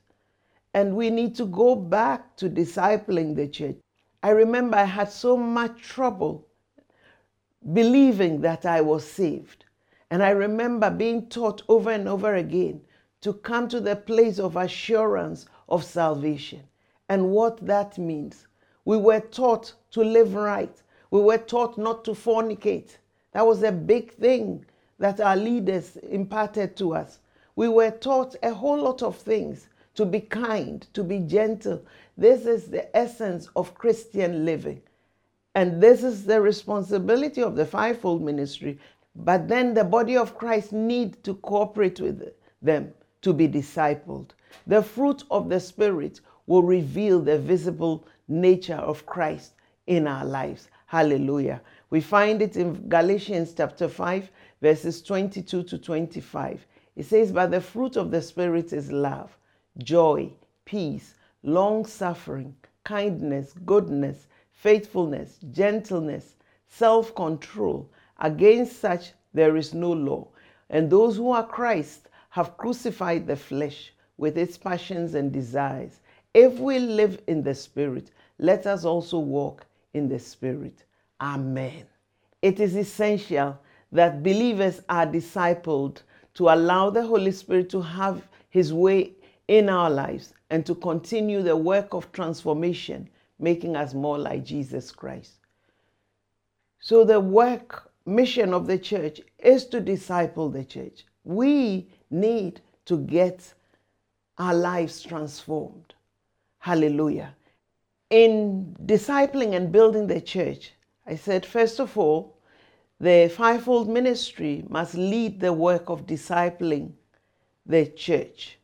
And 0.75 0.97
we 0.97 1.11
need 1.11 1.35
to 1.37 1.45
go 1.45 1.75
back 1.75 2.35
to 2.37 2.49
discipling 2.49 3.37
the 3.37 3.47
church. 3.47 3.77
I 4.23 4.31
remember 4.31 4.79
I 4.79 4.85
had 4.85 5.11
so 5.11 5.37
much 5.37 5.83
trouble 5.83 6.47
believing 7.73 8.41
that 8.41 8.65
I 8.65 8.81
was 8.81 9.09
saved. 9.09 9.67
And 10.11 10.23
I 10.23 10.31
remember 10.31 10.91
being 10.91 11.29
taught 11.29 11.63
over 11.69 11.91
and 11.91 12.09
over 12.09 12.35
again 12.35 12.81
to 13.23 13.33
come 13.33 13.69
to 13.69 13.81
the 13.81 13.97
place 13.97 14.39
of 14.39 14.57
assurance 14.57 15.47
of 15.69 15.85
salvation 15.85 16.61
and 17.09 17.31
what 17.31 17.65
that 17.65 17.97
means. 17.97 18.49
We 18.85 18.97
were 18.97 19.21
taught 19.21 19.73
to 19.93 20.03
live 20.03 20.35
right. 20.35 20.83
We 21.11 21.21
were 21.21 21.39
taught 21.39 21.79
not 21.79 22.05
to 22.07 22.13
fornicate. 22.13 22.97
That 23.33 23.47
was 23.47 23.63
a 23.63 23.71
big 23.73 24.13
thing 24.15 24.67
that 24.99 25.21
our 25.21 25.37
leaders 25.37 25.97
imparted 25.97 26.77
to 26.79 26.95
us. 26.95 27.21
We 27.55 27.69
were 27.69 27.93
taught 27.93 28.35
a 28.43 28.53
whole 28.53 28.81
lot 28.81 29.03
of 29.03 29.17
things 29.17 29.69
to 29.95 30.05
be 30.05 30.21
kind, 30.21 30.87
to 30.95 31.05
be 31.05 31.21
gentle. 31.21 31.85
This 32.17 32.45
is 32.45 32.67
the 32.67 32.95
essence 32.97 33.49
of 33.55 33.75
Christian 33.75 34.45
living. 34.45 34.83
And 35.55 35.81
this 35.81 36.03
is 36.03 36.25
the 36.25 36.41
responsibility 36.41 37.43
of 37.43 37.55
the 37.55 37.67
fivefold 37.67 38.23
ministry. 38.23 38.81
But 39.15 39.49
then 39.49 39.75
the 39.75 39.85
body 39.85 40.17
of 40.17 40.37
Christ 40.37 40.73
need 40.73 41.23
to 41.25 41.35
cooperate 41.35 42.01
with 42.01 42.33
them 42.63 42.95
to 43.23 43.33
be 43.33 43.49
discipled. 43.49 44.31
The 44.67 44.83
fruit 44.83 45.25
of 45.31 45.49
the 45.49 45.61
Spirit 45.61 46.21
will 46.47 46.63
reveal 46.63 47.21
the 47.21 47.39
visible 47.39 48.07
nature 48.29 48.75
of 48.75 49.07
Christ 49.07 49.55
in 49.87 50.07
our 50.07 50.25
lives. 50.25 50.69
Hallelujah. 50.87 51.63
We 51.91 52.01
find 52.01 52.43
it 52.43 52.57
in 52.57 52.89
Galatians 52.89 53.55
chapter 53.57 53.89
5, 53.89 54.31
verses 54.61 55.03
22 55.03 55.63
to 55.63 55.79
25. 55.79 56.67
It 56.97 57.07
says, 57.07 57.33
But 57.33 57.51
the 57.51 57.61
fruit 57.61 57.97
of 57.97 58.11
the 58.11 58.21
Spirit 58.21 58.73
is 58.73 58.93
love, 58.93 59.37
joy, 59.79 60.31
peace, 60.65 61.15
long 61.43 61.87
suffering, 61.87 62.55
kindness, 62.85 63.55
goodness, 63.65 64.27
faithfulness, 64.51 65.39
gentleness, 65.51 66.37
self 66.69 67.15
control. 67.15 67.89
Against 68.19 68.81
such 68.81 69.13
there 69.33 69.57
is 69.57 69.75
no 69.75 69.93
law. 69.93 70.29
And 70.69 70.91
those 70.91 71.17
who 71.17 71.31
are 71.31 71.47
Christ 71.47 72.09
have 72.33 72.57
crucified 72.57 73.27
the 73.27 73.37
flesh 73.37 73.93
with 74.17 74.39
its 74.39 74.57
passions 74.57 75.13
and 75.13 75.31
desires. 75.31 76.01
If 76.33 76.59
we 76.59 76.79
live 76.79 77.21
in 77.27 77.43
the 77.43 77.55
Spirit, 77.55 78.11
let 78.39 78.67
us 78.67 78.87
also 78.87 79.19
walk 79.19 79.67
in 79.93 80.09
the 80.09 80.19
Spirit. 80.19 80.85
Amen. 81.21 81.85
It 82.41 82.59
is 82.59 82.75
essential 82.75 83.61
that 83.93 84.23
believers 84.23 84.81
are 84.89 85.07
discipled 85.07 86.01
to 86.33 86.49
allow 86.49 86.89
the 86.89 87.07
Holy 87.07 87.33
Spirit 87.33 87.69
to 87.69 87.83
have 87.83 88.27
his 88.49 88.73
way 88.73 89.13
in 89.49 89.69
our 89.69 89.91
lives 89.91 90.33
and 90.49 90.65
to 90.65 90.75
continue 90.75 91.43
the 91.43 91.55
work 91.55 91.93
of 91.93 92.11
transformation, 92.13 93.11
making 93.41 93.77
us 93.77 93.93
more 93.93 94.19
like 94.19 94.43
Jesus 94.43 94.91
Christ. 94.91 95.35
So, 96.81 97.05
the 97.05 97.21
work, 97.21 97.91
mission 98.07 98.55
of 98.55 98.67
the 98.67 98.79
church 98.79 99.21
is 99.39 99.67
to 99.67 99.81
disciple 99.81 100.49
the 100.49 100.65
church. 100.65 101.05
We 101.25 101.89
need 102.13 102.61
to 102.87 102.99
get 102.99 103.55
our 104.39 104.55
lives 104.55 105.03
transformed. 105.03 105.95
Hallelujah. 106.59 107.35
In 108.11 108.77
discipling 108.85 109.55
and 109.55 109.73
building 109.73 110.07
the 110.07 110.21
church, 110.21 110.73
I 111.07 111.17
said, 111.17 111.45
first 111.45 111.81
of 111.81 111.97
all, 111.97 112.37
the 113.01 113.33
fivefold 113.35 113.89
ministry 113.89 114.65
must 114.69 114.95
lead 114.95 115.41
the 115.41 115.53
work 115.53 115.89
of 115.89 116.07
discipling 116.07 116.93
the 117.67 117.87
church. 117.87 118.59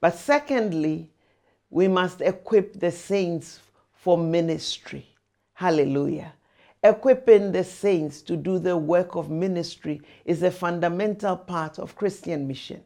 But 0.00 0.14
secondly, 0.14 1.10
we 1.68 1.88
must 1.88 2.20
equip 2.20 2.78
the 2.78 2.90
saints 2.90 3.60
for 3.92 4.16
ministry. 4.16 5.06
Hallelujah. 5.54 6.32
Equipping 6.82 7.52
the 7.52 7.64
saints 7.64 8.22
to 8.22 8.36
do 8.36 8.58
the 8.58 8.76
work 8.76 9.14
of 9.14 9.30
ministry 9.30 10.00
is 10.24 10.42
a 10.42 10.50
fundamental 10.50 11.36
part 11.36 11.78
of 11.78 11.94
Christian 11.94 12.48
mission. 12.48 12.82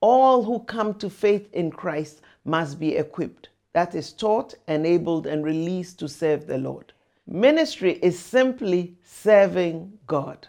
All 0.00 0.42
who 0.42 0.60
come 0.60 0.94
to 0.94 1.10
faith 1.10 1.48
in 1.52 1.70
Christ 1.70 2.22
must 2.44 2.80
be 2.80 2.96
equipped, 2.96 3.50
that 3.72 3.94
is, 3.94 4.12
taught, 4.12 4.54
enabled, 4.66 5.26
and 5.26 5.44
released 5.44 5.98
to 5.98 6.08
serve 6.08 6.46
the 6.46 6.58
Lord. 6.58 6.92
Ministry 7.26 7.98
is 8.02 8.18
simply 8.18 8.96
serving 9.04 9.98
God. 10.06 10.48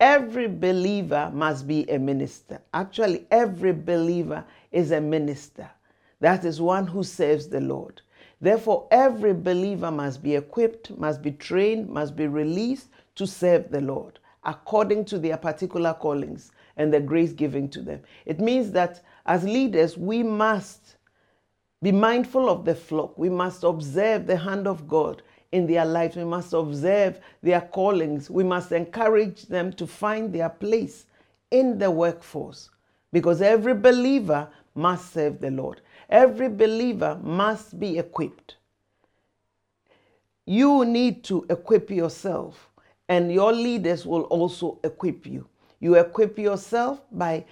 Every 0.00 0.48
believer 0.48 1.30
must 1.32 1.68
be 1.68 1.88
a 1.90 1.98
minister. 1.98 2.60
Actually, 2.72 3.26
every 3.30 3.72
believer 3.72 4.44
is 4.72 4.90
a 4.90 5.00
minister. 5.00 5.70
That 6.20 6.44
is 6.44 6.60
one 6.60 6.86
who 6.86 7.04
serves 7.04 7.48
the 7.48 7.60
Lord. 7.60 8.00
Therefore, 8.40 8.88
every 8.90 9.34
believer 9.34 9.90
must 9.90 10.22
be 10.22 10.34
equipped, 10.34 10.90
must 10.98 11.22
be 11.22 11.32
trained, 11.32 11.88
must 11.88 12.16
be 12.16 12.26
released 12.26 12.88
to 13.16 13.26
serve 13.26 13.70
the 13.70 13.80
Lord 13.80 14.18
according 14.44 15.04
to 15.06 15.18
their 15.18 15.36
particular 15.36 15.94
callings 15.94 16.52
and 16.76 16.92
the 16.92 17.00
grace 17.00 17.32
given 17.32 17.68
to 17.70 17.82
them. 17.82 18.00
It 18.26 18.40
means 18.40 18.72
that 18.72 19.02
as 19.26 19.44
leaders, 19.44 19.96
we 19.96 20.22
must 20.22 20.96
be 21.82 21.92
mindful 21.92 22.48
of 22.48 22.64
the 22.64 22.74
flock. 22.74 23.16
We 23.18 23.28
must 23.28 23.64
observe 23.64 24.26
the 24.26 24.36
hand 24.36 24.66
of 24.66 24.88
God 24.88 25.22
in 25.52 25.66
their 25.66 25.84
lives. 25.84 26.16
We 26.16 26.24
must 26.24 26.52
observe 26.52 27.20
their 27.42 27.60
callings. 27.60 28.30
We 28.30 28.44
must 28.44 28.72
encourage 28.72 29.42
them 29.46 29.72
to 29.74 29.86
find 29.86 30.32
their 30.32 30.48
place 30.48 31.06
in 31.50 31.78
the 31.78 31.90
workforce 31.90 32.70
because 33.12 33.40
every 33.40 33.74
believer 33.74 34.48
must 34.74 35.12
serve 35.12 35.40
the 35.40 35.50
Lord. 35.50 35.80
Every 36.10 36.48
believer 36.48 37.18
must 37.22 37.78
be 37.78 37.98
equipped. 37.98 38.56
You 40.46 40.84
need 40.84 41.24
to 41.24 41.46
equip 41.48 41.90
yourself, 41.90 42.68
and 43.08 43.32
your 43.32 43.52
leaders 43.52 44.04
will 44.04 44.22
also 44.24 44.78
equip 44.84 45.26
you. 45.26 45.46
You 45.84 45.94
equip 45.96 46.38
yourself 46.38 47.00
by 47.12 47.44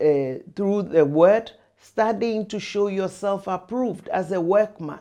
uh, 0.00 0.34
through 0.54 0.82
the 0.82 1.04
word, 1.04 1.50
studying 1.80 2.46
to 2.46 2.60
show 2.60 2.86
yourself 2.86 3.46
approved 3.46 4.08
as 4.08 4.30
a 4.30 4.40
workman 4.40 5.00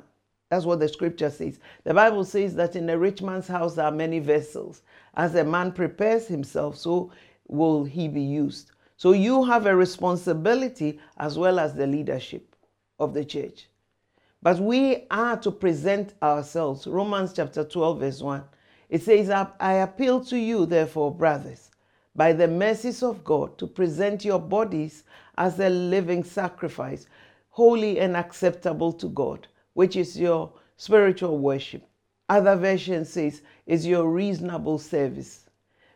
that's 0.52 0.66
what 0.66 0.82
the 0.82 0.90
scripture 0.90 1.30
says. 1.30 1.60
The 1.86 1.94
Bible 1.94 2.26
says 2.26 2.56
that 2.56 2.76
in 2.76 2.90
a 2.90 2.98
rich 2.98 3.22
man's 3.22 3.48
house 3.48 3.78
are 3.78 3.90
many 3.90 4.20
vessels. 4.20 4.82
As 5.16 5.34
a 5.36 5.46
man 5.46 5.72
prepares 5.72 6.28
himself, 6.28 6.78
so 6.78 7.10
will 7.48 7.86
he 7.86 8.10
be 8.10 8.22
used. 8.22 8.72
So 8.98 9.14
you 9.14 9.46
have 9.46 9.66
a 9.66 9.74
responsibility 9.74 11.00
as 11.18 11.38
well 11.38 11.58
as 11.58 11.74
the 11.74 11.88
leadership 11.88 12.54
of 13.00 13.14
the 13.14 13.24
church. 13.24 13.70
But 14.42 14.60
we 14.60 15.06
are 15.10 15.38
to 15.38 15.52
present 15.52 16.16
ourselves. 16.22 16.86
Romans 16.86 17.32
chapter 17.32 17.64
12, 17.64 18.00
verse 18.02 18.22
1. 18.22 18.44
It 18.90 19.04
says, 19.04 19.30
I 19.30 19.74
appeal 19.76 20.20
to 20.26 20.38
you, 20.38 20.66
therefore, 20.66 21.16
brothers, 21.16 21.71
by 22.16 22.34
the 22.34 22.48
mercies 22.48 23.04
of 23.04 23.24
God, 23.24 23.58
to 23.58 23.68
present 23.68 24.26
your 24.26 24.40
bodies 24.40 25.04
as 25.38 25.60
a 25.60 25.70
living 25.70 26.24
sacrifice, 26.24 27.08
holy 27.50 28.00
and 28.00 28.16
acceptable 28.18 28.92
to 28.94 29.08
God, 29.10 29.48
which 29.74 29.96
is 29.96 30.20
your 30.20 30.52
spiritual 30.78 31.38
worship. 31.38 31.84
Other 32.30 32.56
version 32.56 33.06
says, 33.06 33.42
is 33.66 33.86
your 33.86 34.10
reasonable 34.10 34.80
service. 34.80 35.46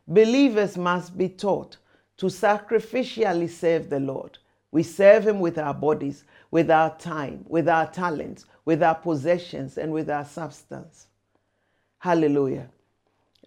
Believers 0.07 0.77
must 0.77 1.17
be 1.17 1.29
taught 1.29 1.77
to 2.17 2.27
sacrificially 2.27 3.50
serve 3.50 3.89
the 3.89 4.00
Lord. 4.00 4.38
We 4.72 4.84
serve 4.84 5.27
Him 5.27 5.39
with 5.39 5.57
our 5.57 5.74
bodies, 5.74 6.24
with 6.51 6.69
our 6.69 6.95
time, 6.98 7.45
with 7.48 7.67
our 7.67 7.88
talents, 7.88 8.45
with 8.65 8.84
our 8.84 8.95
possessions, 8.95 9.77
and 9.77 9.91
with 9.91 10.10
our 10.10 10.25
substance. 10.25 11.07
Hallelujah. 12.00 12.69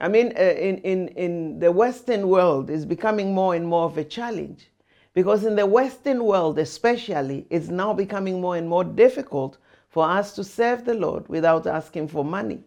I 0.01 0.09
mean, 0.09 0.33
uh, 0.37 0.41
in, 0.41 0.79
in, 0.79 1.09
in 1.09 1.59
the 1.59 1.73
Western 1.73 2.29
world, 2.29 2.71
it's 2.71 2.85
becoming 2.85 3.35
more 3.35 3.55
and 3.55 3.67
more 3.67 3.85
of 3.85 3.99
a 3.99 4.05
challenge 4.05 4.71
because 5.13 5.45
in 5.45 5.57
the 5.57 5.67
Western 5.67 6.25
world, 6.25 6.59
especially, 6.59 7.47
it's 7.51 7.69
now 7.69 7.93
becoming 7.93 8.41
more 8.41 8.57
and 8.57 8.69
more 8.69 8.85
difficult 8.85 9.59
for 9.89 10.09
us 10.09 10.35
to 10.35 10.45
serve 10.45 10.85
the 10.85 10.95
Lord 10.95 11.29
without 11.29 11.67
asking 11.67 12.09
for 12.09 12.25
money. 12.25 12.61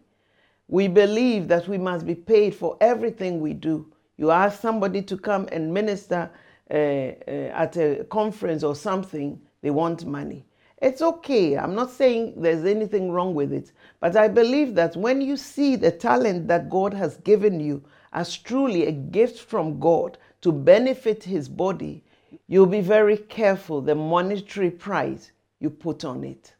We 0.68 0.88
believe 0.88 1.48
that 1.48 1.68
we 1.68 1.78
must 1.78 2.04
be 2.04 2.14
paid 2.14 2.54
for 2.54 2.76
everything 2.80 3.40
we 3.40 3.54
do. 3.54 3.90
You 4.18 4.30
ask 4.30 4.60
somebody 4.60 5.00
to 5.02 5.16
come 5.16 5.48
and 5.52 5.72
minister 5.72 6.30
uh, 6.70 6.74
uh, 6.74 7.30
at 7.54 7.76
a 7.76 8.04
conference 8.10 8.62
or 8.62 8.74
something, 8.74 9.40
they 9.62 9.70
want 9.70 10.04
money. 10.04 10.44
It's 10.82 11.00
okay. 11.00 11.56
I'm 11.56 11.76
not 11.76 11.92
saying 11.92 12.34
there's 12.36 12.64
anything 12.64 13.12
wrong 13.12 13.34
with 13.34 13.52
it. 13.52 13.70
But 14.00 14.16
I 14.16 14.26
believe 14.26 14.74
that 14.74 14.96
when 14.96 15.20
you 15.20 15.36
see 15.36 15.76
the 15.76 15.92
talent 15.92 16.48
that 16.48 16.68
God 16.68 16.92
has 16.92 17.18
given 17.18 17.60
you 17.60 17.84
as 18.12 18.36
truly 18.36 18.86
a 18.86 18.92
gift 18.92 19.38
from 19.38 19.78
God 19.78 20.18
to 20.40 20.50
benefit 20.50 21.22
His 21.22 21.48
body, 21.48 22.02
you'll 22.48 22.66
be 22.66 22.80
very 22.80 23.16
careful 23.16 23.80
the 23.80 23.94
monetary 23.94 24.72
price 24.72 25.30
you 25.60 25.70
put 25.70 26.04
on 26.04 26.24
it. 26.24 26.52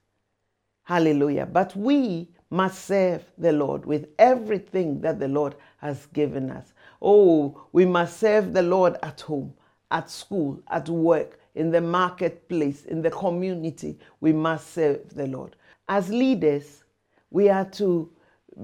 Hallelujah. 0.85 1.47
But 1.47 1.75
we 1.77 2.29
must 2.49 2.85
serve 2.85 3.25
the 3.39 3.53
Lord 3.53 3.85
with 3.85 4.07
everything 4.21 5.01
that 5.01 5.19
the 5.19 5.29
Lord 5.29 5.57
has 5.79 6.07
given 6.07 6.49
us. 6.51 6.73
Oh, 7.03 7.67
we 7.73 7.87
must 7.87 8.21
serve 8.21 8.53
the 8.53 8.63
Lord 8.63 8.99
at 9.03 9.23
home, 9.23 9.55
at 9.91 10.11
school, 10.11 10.63
at 10.71 10.89
work, 10.89 11.41
in 11.55 11.71
the 11.71 11.81
marketplace, 11.81 12.85
in 12.87 13.03
the 13.03 13.11
community, 13.11 13.99
we 14.21 14.33
must 14.33 14.73
serve 14.73 15.15
the 15.15 15.27
Lord. 15.27 15.57
As 15.89 16.09
leaders, 16.09 16.85
we 17.31 17.49
are 17.49 17.65
to 17.73 18.11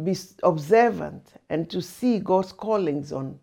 be 0.05 0.17
observant 0.43 1.33
and 1.51 1.69
to 1.71 1.81
see 1.83 2.19
God's 2.19 2.53
callings 2.53 3.13
on 3.13 3.39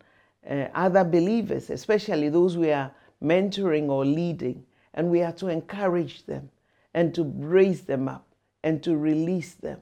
uh, 0.49 0.67
other 0.73 1.03
believers, 1.03 1.69
especially 1.69 2.29
those 2.29 2.57
we 2.57 2.71
are 2.71 2.91
mentoring 3.23 3.89
or 3.89 4.05
leading, 4.05 4.63
and 4.93 5.09
we 5.09 5.21
are 5.21 5.33
to 5.33 5.47
encourage 5.47 6.25
them 6.25 6.49
and 6.93 7.13
to 7.13 7.23
raise 7.23 7.81
them 7.81 8.07
up 8.07 8.25
and 8.63 8.81
to 8.83 8.95
release 8.95 9.53
them. 9.55 9.81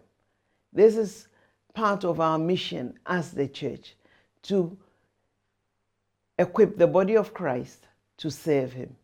This 0.72 0.98
is 0.98 1.28
part 1.74 2.04
of 2.04 2.20
our 2.20 2.38
mission 2.38 2.98
as 3.06 3.32
the 3.32 3.48
church 3.48 3.96
to 4.44 4.78
equip 6.40 6.78
the 6.78 6.88
body 6.88 7.16
of 7.16 7.34
Christ 7.34 7.88
to 8.18 8.32
serve 8.32 8.74
Him. 8.74 8.96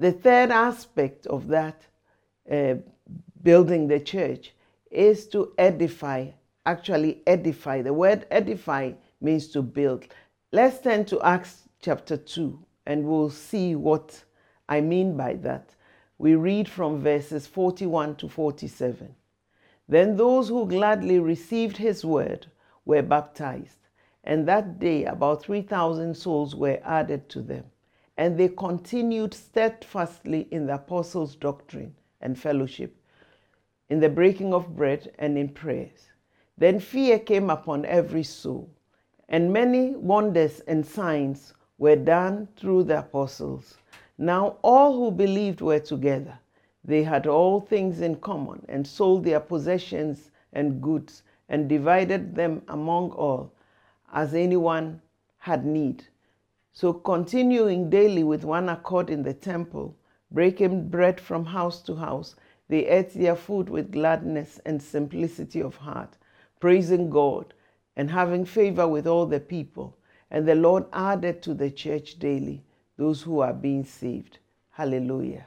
The 0.00 0.12
third 0.12 0.50
aspect 0.50 1.26
of 1.26 1.48
that 1.48 1.86
uh, 2.50 2.76
building 3.42 3.86
the 3.86 4.00
church 4.00 4.54
is 4.90 5.28
to 5.28 5.52
edify, 5.58 6.28
actually 6.64 7.20
edify. 7.26 7.82
The 7.82 7.92
word 7.92 8.26
edify 8.30 8.92
means 9.20 9.48
to 9.48 9.60
build. 9.60 10.06
Let's 10.52 10.80
turn 10.80 11.04
to 11.04 11.20
Acts 11.20 11.68
chapter 11.82 12.16
2 12.16 12.58
and 12.86 13.04
we'll 13.04 13.28
see 13.28 13.74
what 13.74 14.24
I 14.70 14.80
mean 14.80 15.18
by 15.18 15.34
that. 15.34 15.74
We 16.16 16.34
read 16.34 16.66
from 16.66 17.02
verses 17.02 17.46
41 17.46 18.16
to 18.16 18.28
47. 18.30 19.14
Then 19.86 20.16
those 20.16 20.48
who 20.48 20.66
gladly 20.66 21.18
received 21.18 21.76
his 21.76 22.06
word 22.06 22.46
were 22.86 23.02
baptized, 23.02 23.88
and 24.24 24.48
that 24.48 24.78
day 24.78 25.04
about 25.04 25.42
3,000 25.42 26.16
souls 26.16 26.56
were 26.56 26.80
added 26.86 27.28
to 27.28 27.42
them 27.42 27.64
and 28.16 28.38
they 28.38 28.48
continued 28.48 29.32
steadfastly 29.32 30.48
in 30.50 30.66
the 30.66 30.74
apostles' 30.74 31.36
doctrine 31.36 31.94
and 32.20 32.38
fellowship, 32.38 32.94
in 33.88 34.00
the 34.00 34.08
breaking 34.08 34.52
of 34.52 34.76
bread 34.76 35.12
and 35.18 35.38
in 35.38 35.48
prayers. 35.48 36.10
Then 36.58 36.78
fear 36.80 37.18
came 37.18 37.48
upon 37.50 37.84
every 37.86 38.22
soul, 38.22 38.68
and 39.28 39.52
many 39.52 39.94
wonders 39.96 40.60
and 40.60 40.84
signs 40.84 41.54
were 41.78 41.96
done 41.96 42.48
through 42.56 42.84
the 42.84 42.98
apostles. 42.98 43.78
Now 44.18 44.58
all 44.62 44.92
who 44.98 45.10
believed 45.10 45.62
were 45.62 45.80
together. 45.80 46.38
They 46.84 47.02
had 47.02 47.26
all 47.26 47.60
things 47.60 48.00
in 48.00 48.16
common, 48.16 48.64
and 48.68 48.86
sold 48.86 49.24
their 49.24 49.40
possessions 49.40 50.30
and 50.52 50.82
goods, 50.82 51.22
and 51.48 51.68
divided 51.68 52.34
them 52.34 52.62
among 52.68 53.10
all, 53.12 53.52
as 54.12 54.34
anyone 54.34 55.00
had 55.38 55.64
need. 55.64 56.04
So, 56.72 56.92
continuing 56.92 57.90
daily 57.90 58.22
with 58.22 58.44
one 58.44 58.68
accord 58.68 59.10
in 59.10 59.22
the 59.22 59.34
temple, 59.34 59.96
breaking 60.30 60.88
bread 60.88 61.20
from 61.20 61.44
house 61.46 61.82
to 61.82 61.96
house, 61.96 62.36
they 62.68 62.86
ate 62.86 63.12
their 63.14 63.34
food 63.34 63.68
with 63.68 63.90
gladness 63.90 64.60
and 64.64 64.80
simplicity 64.80 65.60
of 65.60 65.76
heart, 65.76 66.16
praising 66.60 67.10
God 67.10 67.52
and 67.96 68.10
having 68.10 68.44
favor 68.44 68.86
with 68.86 69.06
all 69.06 69.26
the 69.26 69.40
people. 69.40 69.96
And 70.30 70.46
the 70.46 70.54
Lord 70.54 70.84
added 70.92 71.42
to 71.42 71.54
the 71.54 71.70
church 71.70 72.18
daily 72.18 72.62
those 72.96 73.22
who 73.22 73.40
are 73.40 73.52
being 73.52 73.84
saved. 73.84 74.38
Hallelujah. 74.70 75.46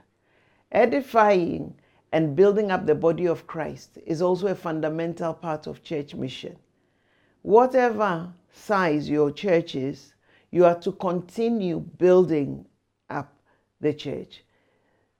Edifying 0.71 1.75
and 2.11 2.35
building 2.35 2.69
up 2.71 2.85
the 2.85 2.95
body 2.95 3.25
of 3.25 3.47
Christ 3.47 3.97
is 4.05 4.21
also 4.21 4.47
a 4.47 4.55
fundamental 4.55 5.33
part 5.33 5.65
of 5.65 5.83
church 5.83 6.13
mission. 6.13 6.57
Whatever 7.41 8.33
size 8.51 9.09
your 9.09 9.31
church 9.31 9.75
is, 9.75 10.13
you 10.53 10.65
are 10.65 10.79
to 10.79 10.91
continue 10.91 11.79
building 11.79 12.63
up 13.09 13.33
the 13.81 13.91
church. 13.91 14.43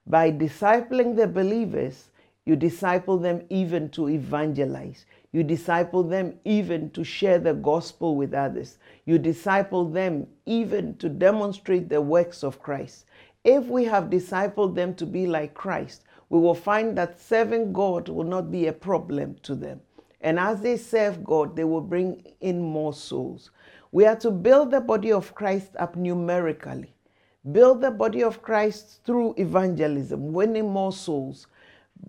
By 0.05 0.31
discipling 0.31 1.15
the 1.15 1.25
believers, 1.25 2.11
you 2.45 2.55
disciple 2.55 3.17
them 3.17 3.41
even 3.49 3.89
to 3.89 4.09
evangelize. 4.09 5.07
You 5.31 5.41
disciple 5.43 6.03
them 6.03 6.35
even 6.45 6.91
to 6.91 7.03
share 7.03 7.39
the 7.39 7.55
gospel 7.55 8.15
with 8.15 8.35
others. 8.35 8.77
You 9.05 9.17
disciple 9.17 9.89
them 9.89 10.27
even 10.45 10.97
to 10.97 11.09
demonstrate 11.09 11.89
the 11.89 11.99
works 11.99 12.43
of 12.43 12.61
Christ. 12.61 13.05
If 13.43 13.65
we 13.65 13.85
have 13.85 14.11
discipled 14.11 14.75
them 14.75 14.93
to 14.95 15.05
be 15.07 15.25
like 15.25 15.55
Christ, 15.55 16.03
we 16.29 16.37
will 16.37 16.53
find 16.53 16.95
that 16.99 17.19
serving 17.19 17.73
God 17.73 18.07
will 18.07 18.23
not 18.23 18.51
be 18.51 18.67
a 18.67 18.73
problem 18.73 19.37
to 19.41 19.55
them. 19.55 19.81
And 20.21 20.37
as 20.39 20.61
they 20.61 20.77
serve 20.77 21.23
God, 21.23 21.55
they 21.55 21.63
will 21.63 21.81
bring 21.81 22.23
in 22.39 22.61
more 22.61 22.93
souls. 22.93 23.49
We 23.93 24.08
are 24.08 24.15
to 24.21 24.32
build 24.32 24.71
the 24.71 24.82
body 24.82 25.12
of 25.12 25.36
Christ 25.36 25.75
up 25.77 25.95
numerically, 25.95 26.95
build 27.51 27.79
the 27.82 27.91
body 27.91 28.23
of 28.23 28.41
Christ 28.41 29.01
through 29.06 29.36
evangelism, 29.38 30.34
winning 30.34 30.67
more 30.67 30.91
souls, 30.91 31.45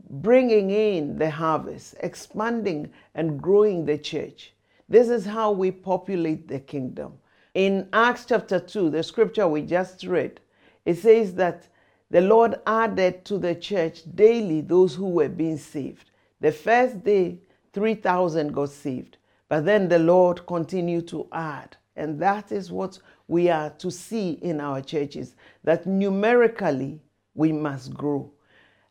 bringing 0.08 0.70
in 0.70 1.18
the 1.18 1.28
harvest, 1.28 1.96
expanding 2.00 2.90
and 3.14 3.38
growing 3.38 3.84
the 3.84 3.98
church. 3.98 4.54
This 4.88 5.10
is 5.10 5.26
how 5.26 5.52
we 5.52 5.70
populate 5.70 6.48
the 6.48 6.58
kingdom. 6.58 7.18
In 7.52 7.90
Acts 7.92 8.24
chapter 8.24 8.58
2, 8.58 8.88
the 8.88 9.02
scripture 9.02 9.46
we 9.46 9.60
just 9.60 10.04
read, 10.04 10.40
it 10.86 10.94
says 10.94 11.34
that 11.34 11.68
the 12.10 12.22
Lord 12.22 12.60
added 12.66 13.26
to 13.26 13.36
the 13.36 13.54
church 13.54 14.04
daily 14.14 14.62
those 14.62 14.94
who 14.94 15.10
were 15.10 15.28
being 15.28 15.58
saved. 15.58 16.08
The 16.40 16.50
first 16.50 17.04
day, 17.04 17.40
3,000 17.74 18.54
got 18.54 18.70
saved. 18.70 19.18
But 19.54 19.66
then 19.66 19.88
the 19.88 20.00
Lord 20.00 20.48
continued 20.48 21.06
to 21.06 21.28
add. 21.30 21.76
And 21.94 22.18
that 22.18 22.50
is 22.50 22.72
what 22.72 22.98
we 23.28 23.48
are 23.48 23.70
to 23.70 23.88
see 23.88 24.32
in 24.42 24.60
our 24.60 24.80
churches, 24.80 25.36
that 25.62 25.86
numerically 25.86 27.00
we 27.36 27.52
must 27.52 27.94
grow. 27.94 28.32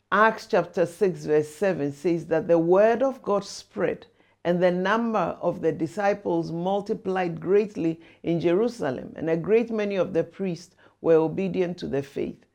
Acts 0.09 0.47
chapter 0.47 0.85
6, 0.85 1.25
verse 1.25 1.49
7 1.49 1.91
says 1.91 2.27
that 2.27 2.47
the 2.47 2.57
word 2.57 3.03
of 3.03 3.21
God 3.21 3.43
spread 3.43 4.05
and 4.45 4.63
the 4.63 4.71
number 4.71 5.37
of 5.41 5.59
the 5.59 5.73
disciples 5.73 6.49
multiplied 6.49 7.41
greatly 7.41 7.99
in 8.23 8.39
Jerusalem, 8.39 9.11
and 9.17 9.29
a 9.29 9.35
great 9.35 9.69
many 9.69 9.97
of 9.97 10.13
the 10.13 10.23
priests 10.23 10.77
were 11.01 11.15
obedient 11.15 11.77
to 11.79 11.89
the 11.89 12.01
faith. 12.01 12.45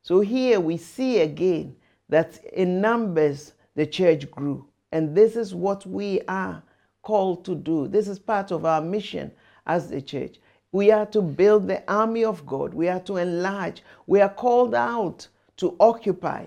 So 0.00 0.20
here 0.20 0.58
we 0.58 0.78
see 0.78 1.20
again 1.20 1.76
that 2.08 2.42
in 2.54 2.80
numbers 2.80 3.52
the 3.74 3.84
church 3.84 4.30
grew. 4.30 4.66
And 4.90 5.14
this 5.14 5.36
is 5.36 5.54
what 5.54 5.84
we 5.84 6.22
are 6.28 6.62
called 7.08 7.42
to 7.42 7.54
do. 7.54 7.88
This 7.88 8.06
is 8.06 8.18
part 8.18 8.50
of 8.50 8.66
our 8.66 8.82
mission 8.82 9.32
as 9.66 9.88
the 9.88 10.02
church. 10.02 10.36
We 10.72 10.90
are 10.90 11.06
to 11.06 11.22
build 11.22 11.66
the 11.66 11.82
army 11.90 12.22
of 12.22 12.44
God. 12.44 12.74
We 12.74 12.90
are 12.90 13.00
to 13.00 13.16
enlarge. 13.16 13.82
We 14.06 14.20
are 14.20 14.28
called 14.28 14.74
out 14.74 15.26
to 15.56 15.74
occupy. 15.80 16.44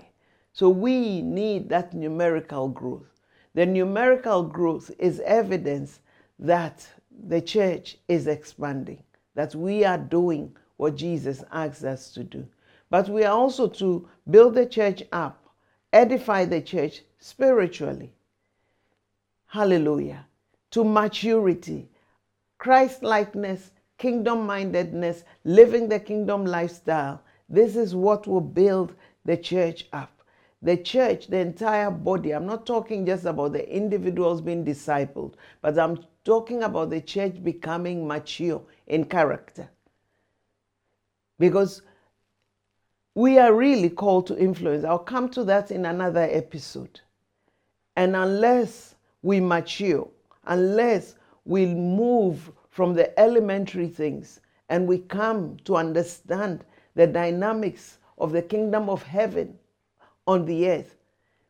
So 0.52 0.68
we 0.68 1.20
need 1.20 1.68
that 1.70 1.94
numerical 1.94 2.68
growth. 2.68 3.10
The 3.54 3.66
numerical 3.66 4.44
growth 4.44 4.92
is 5.00 5.18
evidence 5.26 5.98
that 6.38 6.88
the 7.26 7.40
church 7.40 7.96
is 8.06 8.28
expanding, 8.28 9.02
that 9.34 9.56
we 9.56 9.84
are 9.84 9.98
doing 9.98 10.56
what 10.76 10.94
Jesus 10.94 11.42
asked 11.50 11.82
us 11.82 12.12
to 12.12 12.22
do. 12.22 12.46
But 12.88 13.08
we 13.08 13.24
are 13.24 13.36
also 13.36 13.66
to 13.66 14.08
build 14.30 14.54
the 14.54 14.66
church 14.66 15.02
up, 15.10 15.44
edify 15.92 16.44
the 16.44 16.60
church 16.60 17.02
spiritually. 17.18 18.12
Hallelujah. 19.46 20.26
To 20.72 20.84
maturity, 20.84 21.88
Christ 22.58 23.02
likeness, 23.02 23.72
kingdom 23.98 24.46
mindedness, 24.46 25.24
living 25.44 25.88
the 25.88 26.00
kingdom 26.00 26.44
lifestyle. 26.44 27.22
This 27.48 27.76
is 27.76 27.94
what 27.94 28.26
will 28.26 28.40
build 28.40 28.94
the 29.24 29.36
church 29.36 29.86
up. 29.92 30.22
The 30.62 30.76
church, 30.76 31.26
the 31.26 31.38
entire 31.38 31.90
body, 31.90 32.32
I'm 32.32 32.46
not 32.46 32.66
talking 32.66 33.04
just 33.04 33.24
about 33.24 33.52
the 33.52 33.68
individuals 33.68 34.40
being 34.40 34.64
discipled, 34.64 35.34
but 35.60 35.78
I'm 35.78 36.04
talking 36.24 36.62
about 36.62 36.90
the 36.90 37.00
church 37.00 37.42
becoming 37.42 38.06
mature 38.06 38.62
in 38.86 39.04
character. 39.04 39.68
Because 41.38 41.82
we 43.14 43.38
are 43.38 43.52
really 43.52 43.90
called 43.90 44.26
to 44.28 44.38
influence. 44.38 44.84
I'll 44.84 44.98
come 44.98 45.28
to 45.30 45.44
that 45.44 45.70
in 45.70 45.84
another 45.84 46.28
episode. 46.30 47.00
And 47.96 48.16
unless 48.16 48.94
we 49.22 49.40
mature, 49.40 50.08
unless 50.46 51.14
we 51.44 51.66
move 51.66 52.52
from 52.70 52.94
the 52.94 53.18
elementary 53.18 53.88
things 53.88 54.40
and 54.68 54.86
we 54.86 54.98
come 54.98 55.56
to 55.64 55.76
understand 55.76 56.64
the 56.94 57.06
dynamics 57.06 57.98
of 58.18 58.32
the 58.32 58.42
kingdom 58.42 58.88
of 58.88 59.02
heaven 59.02 59.58
on 60.26 60.44
the 60.46 60.68
earth, 60.68 60.96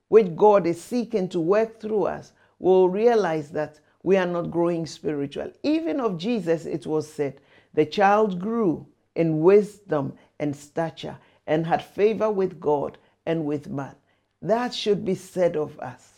which 0.09 0.35
God 0.37 0.67
is 0.67 0.83
seeking 0.83 1.29
to 1.31 1.41
work 1.41 1.81
through 1.81 2.05
us, 2.05 2.33
we'll 2.59 2.89
realize 2.89 3.51
that 3.51 3.81
we 4.03 4.17
are 4.17 4.27
not 4.27 4.51
growing 4.51 4.87
spiritual. 4.87 5.51
Even 5.63 6.01
of 6.01 6.19
Jesus, 6.19 6.67
it 6.67 6.87
was 6.87 7.11
said, 7.13 7.41
the 7.75 7.87
child 7.87 8.41
grew 8.41 8.87
in 9.15 9.41
wisdom 9.41 10.15
and 10.39 10.55
stature 10.55 11.17
and 11.47 11.67
had 11.67 11.85
favor 11.85 12.31
with 12.31 12.61
God 12.61 12.99
and 13.27 13.45
with 13.45 13.69
man. 13.69 13.95
That 14.41 14.75
should 14.75 15.05
be 15.05 15.15
said 15.15 15.57
of 15.57 15.79
us. 15.79 16.12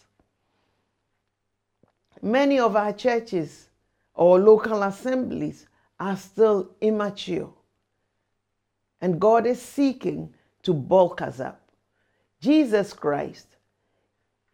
Many 2.24 2.58
of 2.58 2.74
our 2.74 2.94
churches 2.94 3.68
or 4.14 4.38
local 4.38 4.82
assemblies 4.82 5.66
are 6.00 6.16
still 6.16 6.70
immature. 6.80 7.52
And 9.02 9.20
God 9.20 9.44
is 9.44 9.60
seeking 9.60 10.32
to 10.62 10.72
bulk 10.72 11.20
us 11.20 11.38
up. 11.38 11.60
Jesus 12.40 12.94
Christ, 12.94 13.58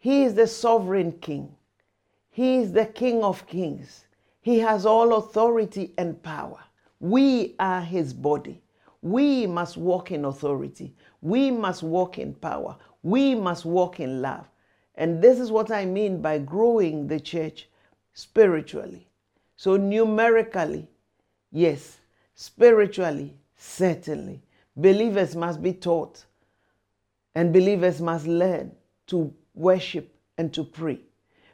He 0.00 0.24
is 0.24 0.34
the 0.34 0.48
sovereign 0.48 1.12
King. 1.20 1.54
He 2.30 2.56
is 2.56 2.72
the 2.72 2.86
King 2.86 3.22
of 3.22 3.46
kings. 3.46 4.04
He 4.40 4.58
has 4.58 4.84
all 4.84 5.14
authority 5.14 5.94
and 5.96 6.20
power. 6.24 6.58
We 6.98 7.54
are 7.60 7.82
His 7.82 8.12
body. 8.12 8.60
We 9.00 9.46
must 9.46 9.76
walk 9.76 10.10
in 10.10 10.24
authority. 10.24 10.96
We 11.22 11.52
must 11.52 11.84
walk 11.84 12.18
in 12.18 12.34
power. 12.34 12.76
We 13.04 13.36
must 13.36 13.64
walk 13.64 14.00
in 14.00 14.20
love. 14.20 14.48
And 14.94 15.22
this 15.22 15.38
is 15.38 15.50
what 15.50 15.70
I 15.70 15.84
mean 15.84 16.20
by 16.20 16.38
growing 16.38 17.06
the 17.06 17.20
church 17.20 17.68
spiritually. 18.12 19.08
So, 19.56 19.76
numerically, 19.76 20.88
yes, 21.52 22.00
spiritually, 22.34 23.36
certainly. 23.56 24.42
Believers 24.76 25.36
must 25.36 25.62
be 25.62 25.72
taught, 25.72 26.24
and 27.34 27.52
believers 27.52 28.00
must 28.00 28.26
learn 28.26 28.72
to 29.08 29.32
worship 29.54 30.14
and 30.38 30.52
to 30.54 30.64
pray. 30.64 31.00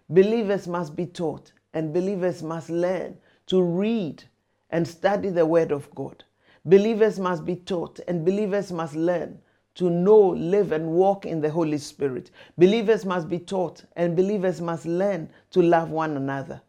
Believers 0.08 0.68
must 0.68 0.94
be 0.94 1.06
taught, 1.06 1.52
and 1.74 1.92
believers 1.92 2.42
must 2.42 2.70
learn 2.70 3.16
to 3.46 3.60
read 3.60 4.22
and 4.70 4.86
study 4.86 5.28
the 5.28 5.46
Word 5.46 5.72
of 5.72 5.92
God. 5.94 6.24
Believers 6.64 7.18
must 7.18 7.44
be 7.44 7.56
taught, 7.56 8.00
and 8.06 8.24
believers 8.24 8.70
must 8.72 8.94
learn 8.94 9.40
to 9.76 9.88
know, 9.88 10.28
live, 10.30 10.72
and 10.72 10.90
walk 10.90 11.24
in 11.24 11.40
the 11.40 11.50
Holy 11.50 11.78
Spirit. 11.78 12.30
Believers 12.58 13.04
must 13.04 13.28
be 13.28 13.38
taught, 13.38 13.84
and 13.96 14.16
believers 14.16 14.60
must 14.60 14.84
learn 14.84 15.30
to 15.52 15.62
love 15.62 15.90
one 15.90 16.16
another. 16.16 16.60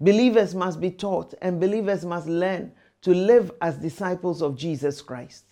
Believers 0.00 0.54
must 0.54 0.80
be 0.80 0.90
taught 0.90 1.34
and 1.42 1.60
believers 1.60 2.06
must 2.06 2.26
learn 2.26 2.72
to 3.02 3.12
live 3.12 3.52
as 3.60 3.76
disciples 3.76 4.40
of 4.40 4.56
Jesus 4.56 5.02
Christ. 5.02 5.44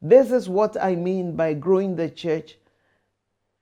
This 0.00 0.30
is 0.30 0.48
what 0.48 0.80
I 0.80 0.94
mean 0.94 1.34
by 1.34 1.54
growing 1.54 1.96
the 1.96 2.08
church, 2.08 2.56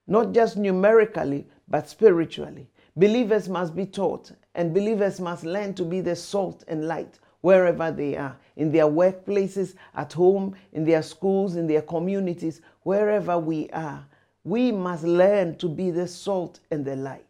not 0.07 0.33
just 0.33 0.59
numerically, 0.59 1.47
but 1.67 1.89
spiritually. 1.89 2.69
Believers 2.95 3.49
must 3.49 3.75
be 3.75 3.87
taught 3.87 4.33
and 4.55 4.75
believers 4.75 5.19
must 5.19 5.45
learn 5.45 5.73
to 5.75 5.85
be 5.85 6.03
the 6.03 6.17
salt 6.17 6.63
and 6.69 6.87
light 6.87 7.19
wherever 7.41 7.91
they 7.91 8.17
are 8.17 8.37
in 8.59 8.73
their 8.73 8.87
workplaces, 8.87 9.75
at 9.95 10.13
home, 10.13 10.55
in 10.73 10.85
their 10.85 11.03
schools, 11.03 11.55
in 11.55 11.67
their 11.69 11.81
communities, 11.81 12.61
wherever 12.83 13.39
we 13.39 13.71
are. 13.71 14.05
We 14.45 14.73
must 14.73 15.05
learn 15.05 15.57
to 15.59 15.69
be 15.69 15.91
the 15.91 16.09
salt 16.09 16.59
and 16.71 16.85
the 16.85 16.97
light. 16.97 17.23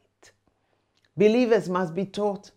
Believers 1.16 1.68
must 1.68 1.94
be 1.94 2.06
taught 2.06 2.50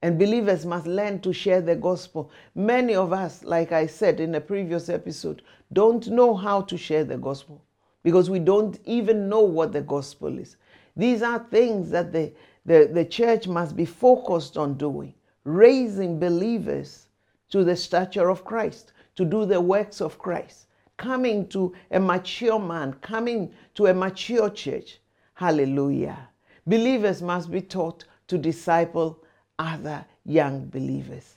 and 0.00 0.18
believers 0.18 0.64
must 0.64 0.86
learn 0.86 1.20
to 1.20 1.32
share 1.32 1.60
the 1.60 1.76
gospel. 1.76 2.30
Many 2.54 2.94
of 2.94 3.12
us, 3.12 3.44
like 3.44 3.72
I 3.72 3.86
said 3.86 4.20
in 4.20 4.34
a 4.34 4.40
previous 4.40 4.88
episode, 4.88 5.42
don't 5.72 6.08
know 6.08 6.34
how 6.34 6.62
to 6.62 6.78
share 6.78 7.04
the 7.04 7.18
gospel 7.18 7.62
because 8.02 8.30
we 8.30 8.38
don't 8.38 8.78
even 8.86 9.28
know 9.28 9.40
what 9.40 9.72
the 9.72 9.80
gospel 9.82 10.38
is. 10.38 10.56
These 10.96 11.22
are 11.22 11.46
things 11.50 11.90
that 11.90 12.12
the, 12.12 12.32
the, 12.64 12.90
the 12.92 13.04
church 13.04 13.46
must 13.48 13.76
be 13.76 13.84
focused 13.84 14.56
on 14.56 14.78
doing, 14.78 15.12
raising 15.44 16.18
believers 16.18 17.03
to 17.50 17.64
the 17.64 17.76
stature 17.76 18.30
of 18.30 18.44
Christ, 18.44 18.92
to 19.16 19.24
do 19.24 19.46
the 19.46 19.60
works 19.60 20.00
of 20.00 20.18
Christ, 20.18 20.66
coming 20.96 21.46
to 21.48 21.72
a 21.90 22.00
mature 22.00 22.58
man, 22.58 22.94
coming 22.94 23.52
to 23.74 23.86
a 23.86 23.94
mature 23.94 24.50
church. 24.50 25.00
Hallelujah. 25.34 26.28
Believers 26.66 27.22
must 27.22 27.50
be 27.50 27.60
taught 27.60 28.04
to 28.28 28.38
disciple 28.38 29.22
other 29.58 30.04
young 30.24 30.66
believers. 30.66 31.36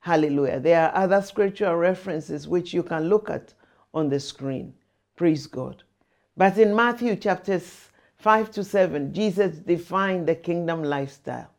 Hallelujah. 0.00 0.58
There 0.58 0.80
are 0.80 0.94
other 0.94 1.22
scriptural 1.22 1.76
references 1.76 2.48
which 2.48 2.74
you 2.74 2.82
can 2.82 3.08
look 3.08 3.30
at 3.30 3.54
on 3.94 4.08
the 4.08 4.18
screen. 4.18 4.74
Praise 5.16 5.46
God. 5.46 5.84
But 6.36 6.58
in 6.58 6.74
Matthew 6.74 7.14
chapters 7.14 7.90
5 8.16 8.50
to 8.52 8.64
7, 8.64 9.12
Jesus 9.12 9.58
defined 9.58 10.26
the 10.26 10.34
kingdom 10.34 10.82
lifestyle, 10.82 11.50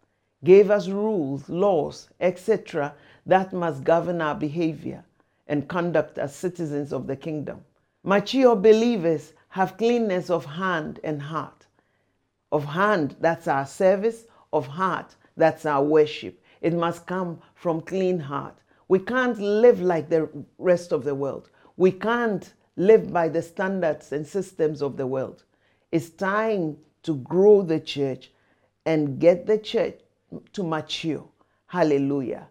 gave 0.44 0.72
us 0.72 0.90
rules, 0.90 1.48
laws, 1.48 2.10
etc., 2.20 2.94
that 3.26 3.54
must 3.54 3.84
govern 3.84 4.22
our 4.22 4.36
behavior 4.36 5.04
and 5.48 5.68
conduct 5.68 6.18
as 6.18 6.36
citizens 6.36 6.92
of 6.94 7.08
the 7.08 7.16
kingdom. 7.16 7.62
Mature 8.04 8.56
believers 8.56 9.34
have 9.50 9.78
cleanness 9.78 10.30
of 10.30 10.46
hand 10.46 11.00
and 11.04 11.22
heart. 11.22 11.66
Of 12.52 12.66
hand, 12.66 13.16
that's 13.20 13.48
our 13.48 13.66
service. 13.66 14.26
Of 14.52 14.68
heart, 14.68 15.16
that's 15.38 15.66
our 15.66 15.84
worship. 15.84 16.44
It 16.62 16.74
must 16.74 17.06
come 17.06 17.40
from 17.56 17.82
clean 17.82 18.20
heart. 18.20 18.58
We 18.88 19.00
can't 19.00 19.40
live 19.40 19.82
like 19.82 20.10
the 20.10 20.30
rest 20.58 20.92
of 20.92 21.04
the 21.04 21.16
world. 21.16 21.50
We 21.78 21.92
can't 21.92 22.54
live 22.76 23.12
by 23.12 23.30
the 23.30 23.42
standards 23.42 24.12
and 24.12 24.26
systems 24.26 24.82
of 24.82 24.98
the 24.98 25.08
world. 25.08 25.44
It's 25.92 26.10
time 26.10 26.78
to 27.04 27.16
grow 27.16 27.62
the 27.62 27.80
church 27.80 28.32
and 28.86 29.20
get 29.20 29.46
the 29.46 29.58
church 29.58 30.00
to 30.54 30.64
mature. 30.64 31.26
Hallelujah. 31.68 32.48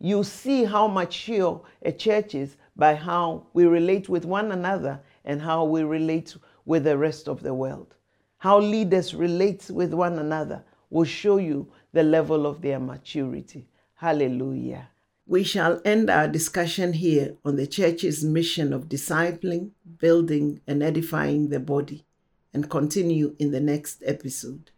You 0.00 0.24
see 0.24 0.64
how 0.64 0.88
mature 0.88 1.62
a 1.82 1.92
church 1.92 2.34
is 2.34 2.56
by 2.76 2.94
how 2.94 3.46
we 3.52 3.64
relate 3.64 4.08
with 4.08 4.24
one 4.24 4.52
another 4.52 5.00
and 5.24 5.40
how 5.40 5.64
we 5.64 5.82
relate 5.82 6.36
with 6.64 6.84
the 6.84 6.98
rest 6.98 7.28
of 7.28 7.42
the 7.42 7.54
world. 7.54 7.94
How 8.38 8.58
leaders 8.58 9.14
relate 9.14 9.70
with 9.70 9.94
one 9.94 10.18
another 10.18 10.64
will 10.90 11.04
show 11.04 11.38
you 11.38 11.70
the 11.92 12.02
level 12.02 12.46
of 12.46 12.60
their 12.60 12.80
maturity. 12.80 13.68
Hallelujah. 13.94 14.90
We 15.26 15.42
shall 15.42 15.80
end 15.84 16.10
our 16.10 16.28
discussion 16.28 16.92
here 16.92 17.36
on 17.44 17.56
the 17.56 17.66
church's 17.66 18.22
mission 18.22 18.74
of 18.74 18.88
discipling, 18.88 19.70
building, 19.98 20.60
and 20.66 20.82
edifying 20.82 21.48
the 21.48 21.60
body 21.60 22.04
and 22.52 22.68
continue 22.68 23.34
in 23.38 23.50
the 23.50 23.60
next 23.60 24.02
episode. 24.04 24.70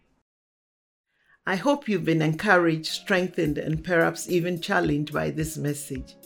I 1.49 1.55
hope 1.55 1.89
you've 1.89 2.05
been 2.05 2.23
encouraged, 2.23 2.87
strengthened, 2.87 3.59
and 3.59 3.85
perhaps 3.85 4.29
even 4.29 4.61
challenged 4.61 5.13
by 5.13 5.31
this 5.31 5.57
message. 5.57 6.17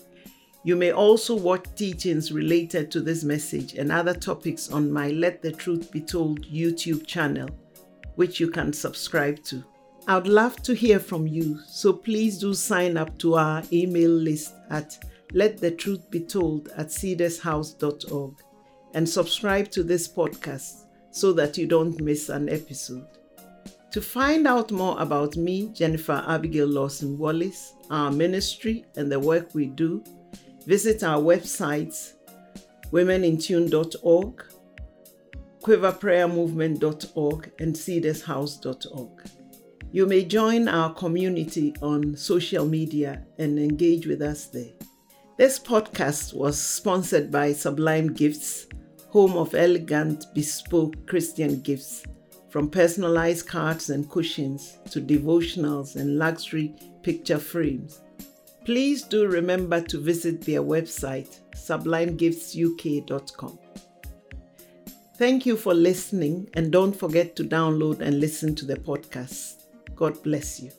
You 0.65 0.77
may 0.77 0.93
also 0.93 1.35
watch 1.35 1.67
teachings 1.75 2.33
related 2.33 2.91
to 2.91 3.03
this 3.03 3.23
message 3.23 3.75
and 3.75 3.93
other 3.93 4.15
topics 4.15 4.71
on 4.71 4.91
my 4.91 5.11
Let 5.11 5.43
the 5.43 5.53
Truth 5.53 5.91
Be 5.91 6.01
Told 6.01 6.47
YouTube 6.47 7.07
channel, 7.07 7.51
which 8.15 8.41
you 8.41 8.49
can 8.49 8.73
subscribe 8.73 9.43
to. 9.45 9.63
I'd 10.09 10.27
love 10.27 10.63
to 10.63 10.75
hear 10.75 10.99
from 10.99 11.27
you, 11.27 11.59
so 11.67 11.93
please 11.93 12.39
do 12.39 12.55
sign 12.55 12.97
up 12.97 13.19
to 13.19 13.35
our 13.35 13.63
email 13.73 14.11
list 14.11 14.55
at 14.71 14.99
lettheTruthBeTold 15.35 16.71
at 16.77 16.89
cedarshouse.org 16.89 18.35
and 18.95 19.09
subscribe 19.09 19.71
to 19.71 19.83
this 19.83 20.09
podcast 20.09 20.87
so 21.11 21.35
that 21.35 21.59
you 21.59 21.67
don't 21.67 22.01
miss 22.01 22.31
an 22.31 22.49
episode. 22.49 23.20
To 23.93 24.01
find 24.01 24.47
out 24.47 24.71
more 24.71 25.01
about 25.01 25.37
me, 25.37 25.69
Jennifer 25.73 26.25
Abigail 26.29 26.69
Lawson 26.69 27.19
Wallace, 27.19 27.75
our 27.91 28.13
ministry, 28.13 28.85
and 28.97 29.11
the 29.11 29.19
work 29.19 29.53
we 29.53 29.67
do, 29.67 30.05
visit 30.65 31.03
our 31.03 31.21
websites 31.21 32.15
womenintune.org, 32.93 34.45
quiverprayermovement.org, 35.63 37.53
and 37.59 37.75
cedarshouse.org. 37.75 39.23
You 39.93 40.07
may 40.07 40.25
join 40.25 40.69
our 40.69 40.95
community 40.95 41.75
on 41.83 42.17
social 42.17 42.65
media 42.65 43.25
and 43.39 43.59
engage 43.59 44.07
with 44.07 44.23
us 44.23 44.47
there. 44.47 44.73
This 45.37 45.59
podcast 45.59 46.33
was 46.33 46.61
sponsored 46.61 47.31
by 47.31 47.53
Sublime 47.53 48.13
Gifts, 48.13 48.67
home 49.09 49.37
of 49.37 49.55
elegant, 49.55 50.27
bespoke 50.35 51.07
Christian 51.09 51.61
gifts, 51.61 52.05
from 52.51 52.69
personalized 52.69 53.47
cards 53.47 53.89
and 53.91 54.11
cushions 54.11 54.79
to 54.91 55.01
devotionals 55.01 55.97
and 55.97 56.19
luxury 56.19 56.75
picture 57.03 57.39
frames. 57.39 58.03
Please 58.65 59.05
do 59.05 59.27
remember 59.27 59.81
to 59.81 59.99
visit 59.99 60.43
their 60.43 60.63
website, 60.63 61.41
sublimegiftsuk.com. 61.57 63.59
Thank 65.17 65.47
you 65.47 65.57
for 65.57 65.75
listening, 65.75 66.49
and 66.55 66.73
don't 66.73 66.95
forget 66.95 67.37
to 67.37 67.45
download 67.45 68.01
and 68.01 68.21
listen 68.21 68.55
to 68.57 68.65
the 68.65 68.77
podcast. 68.77 69.65
God 69.95 70.23
bless 70.23 70.61
you. 70.61 70.71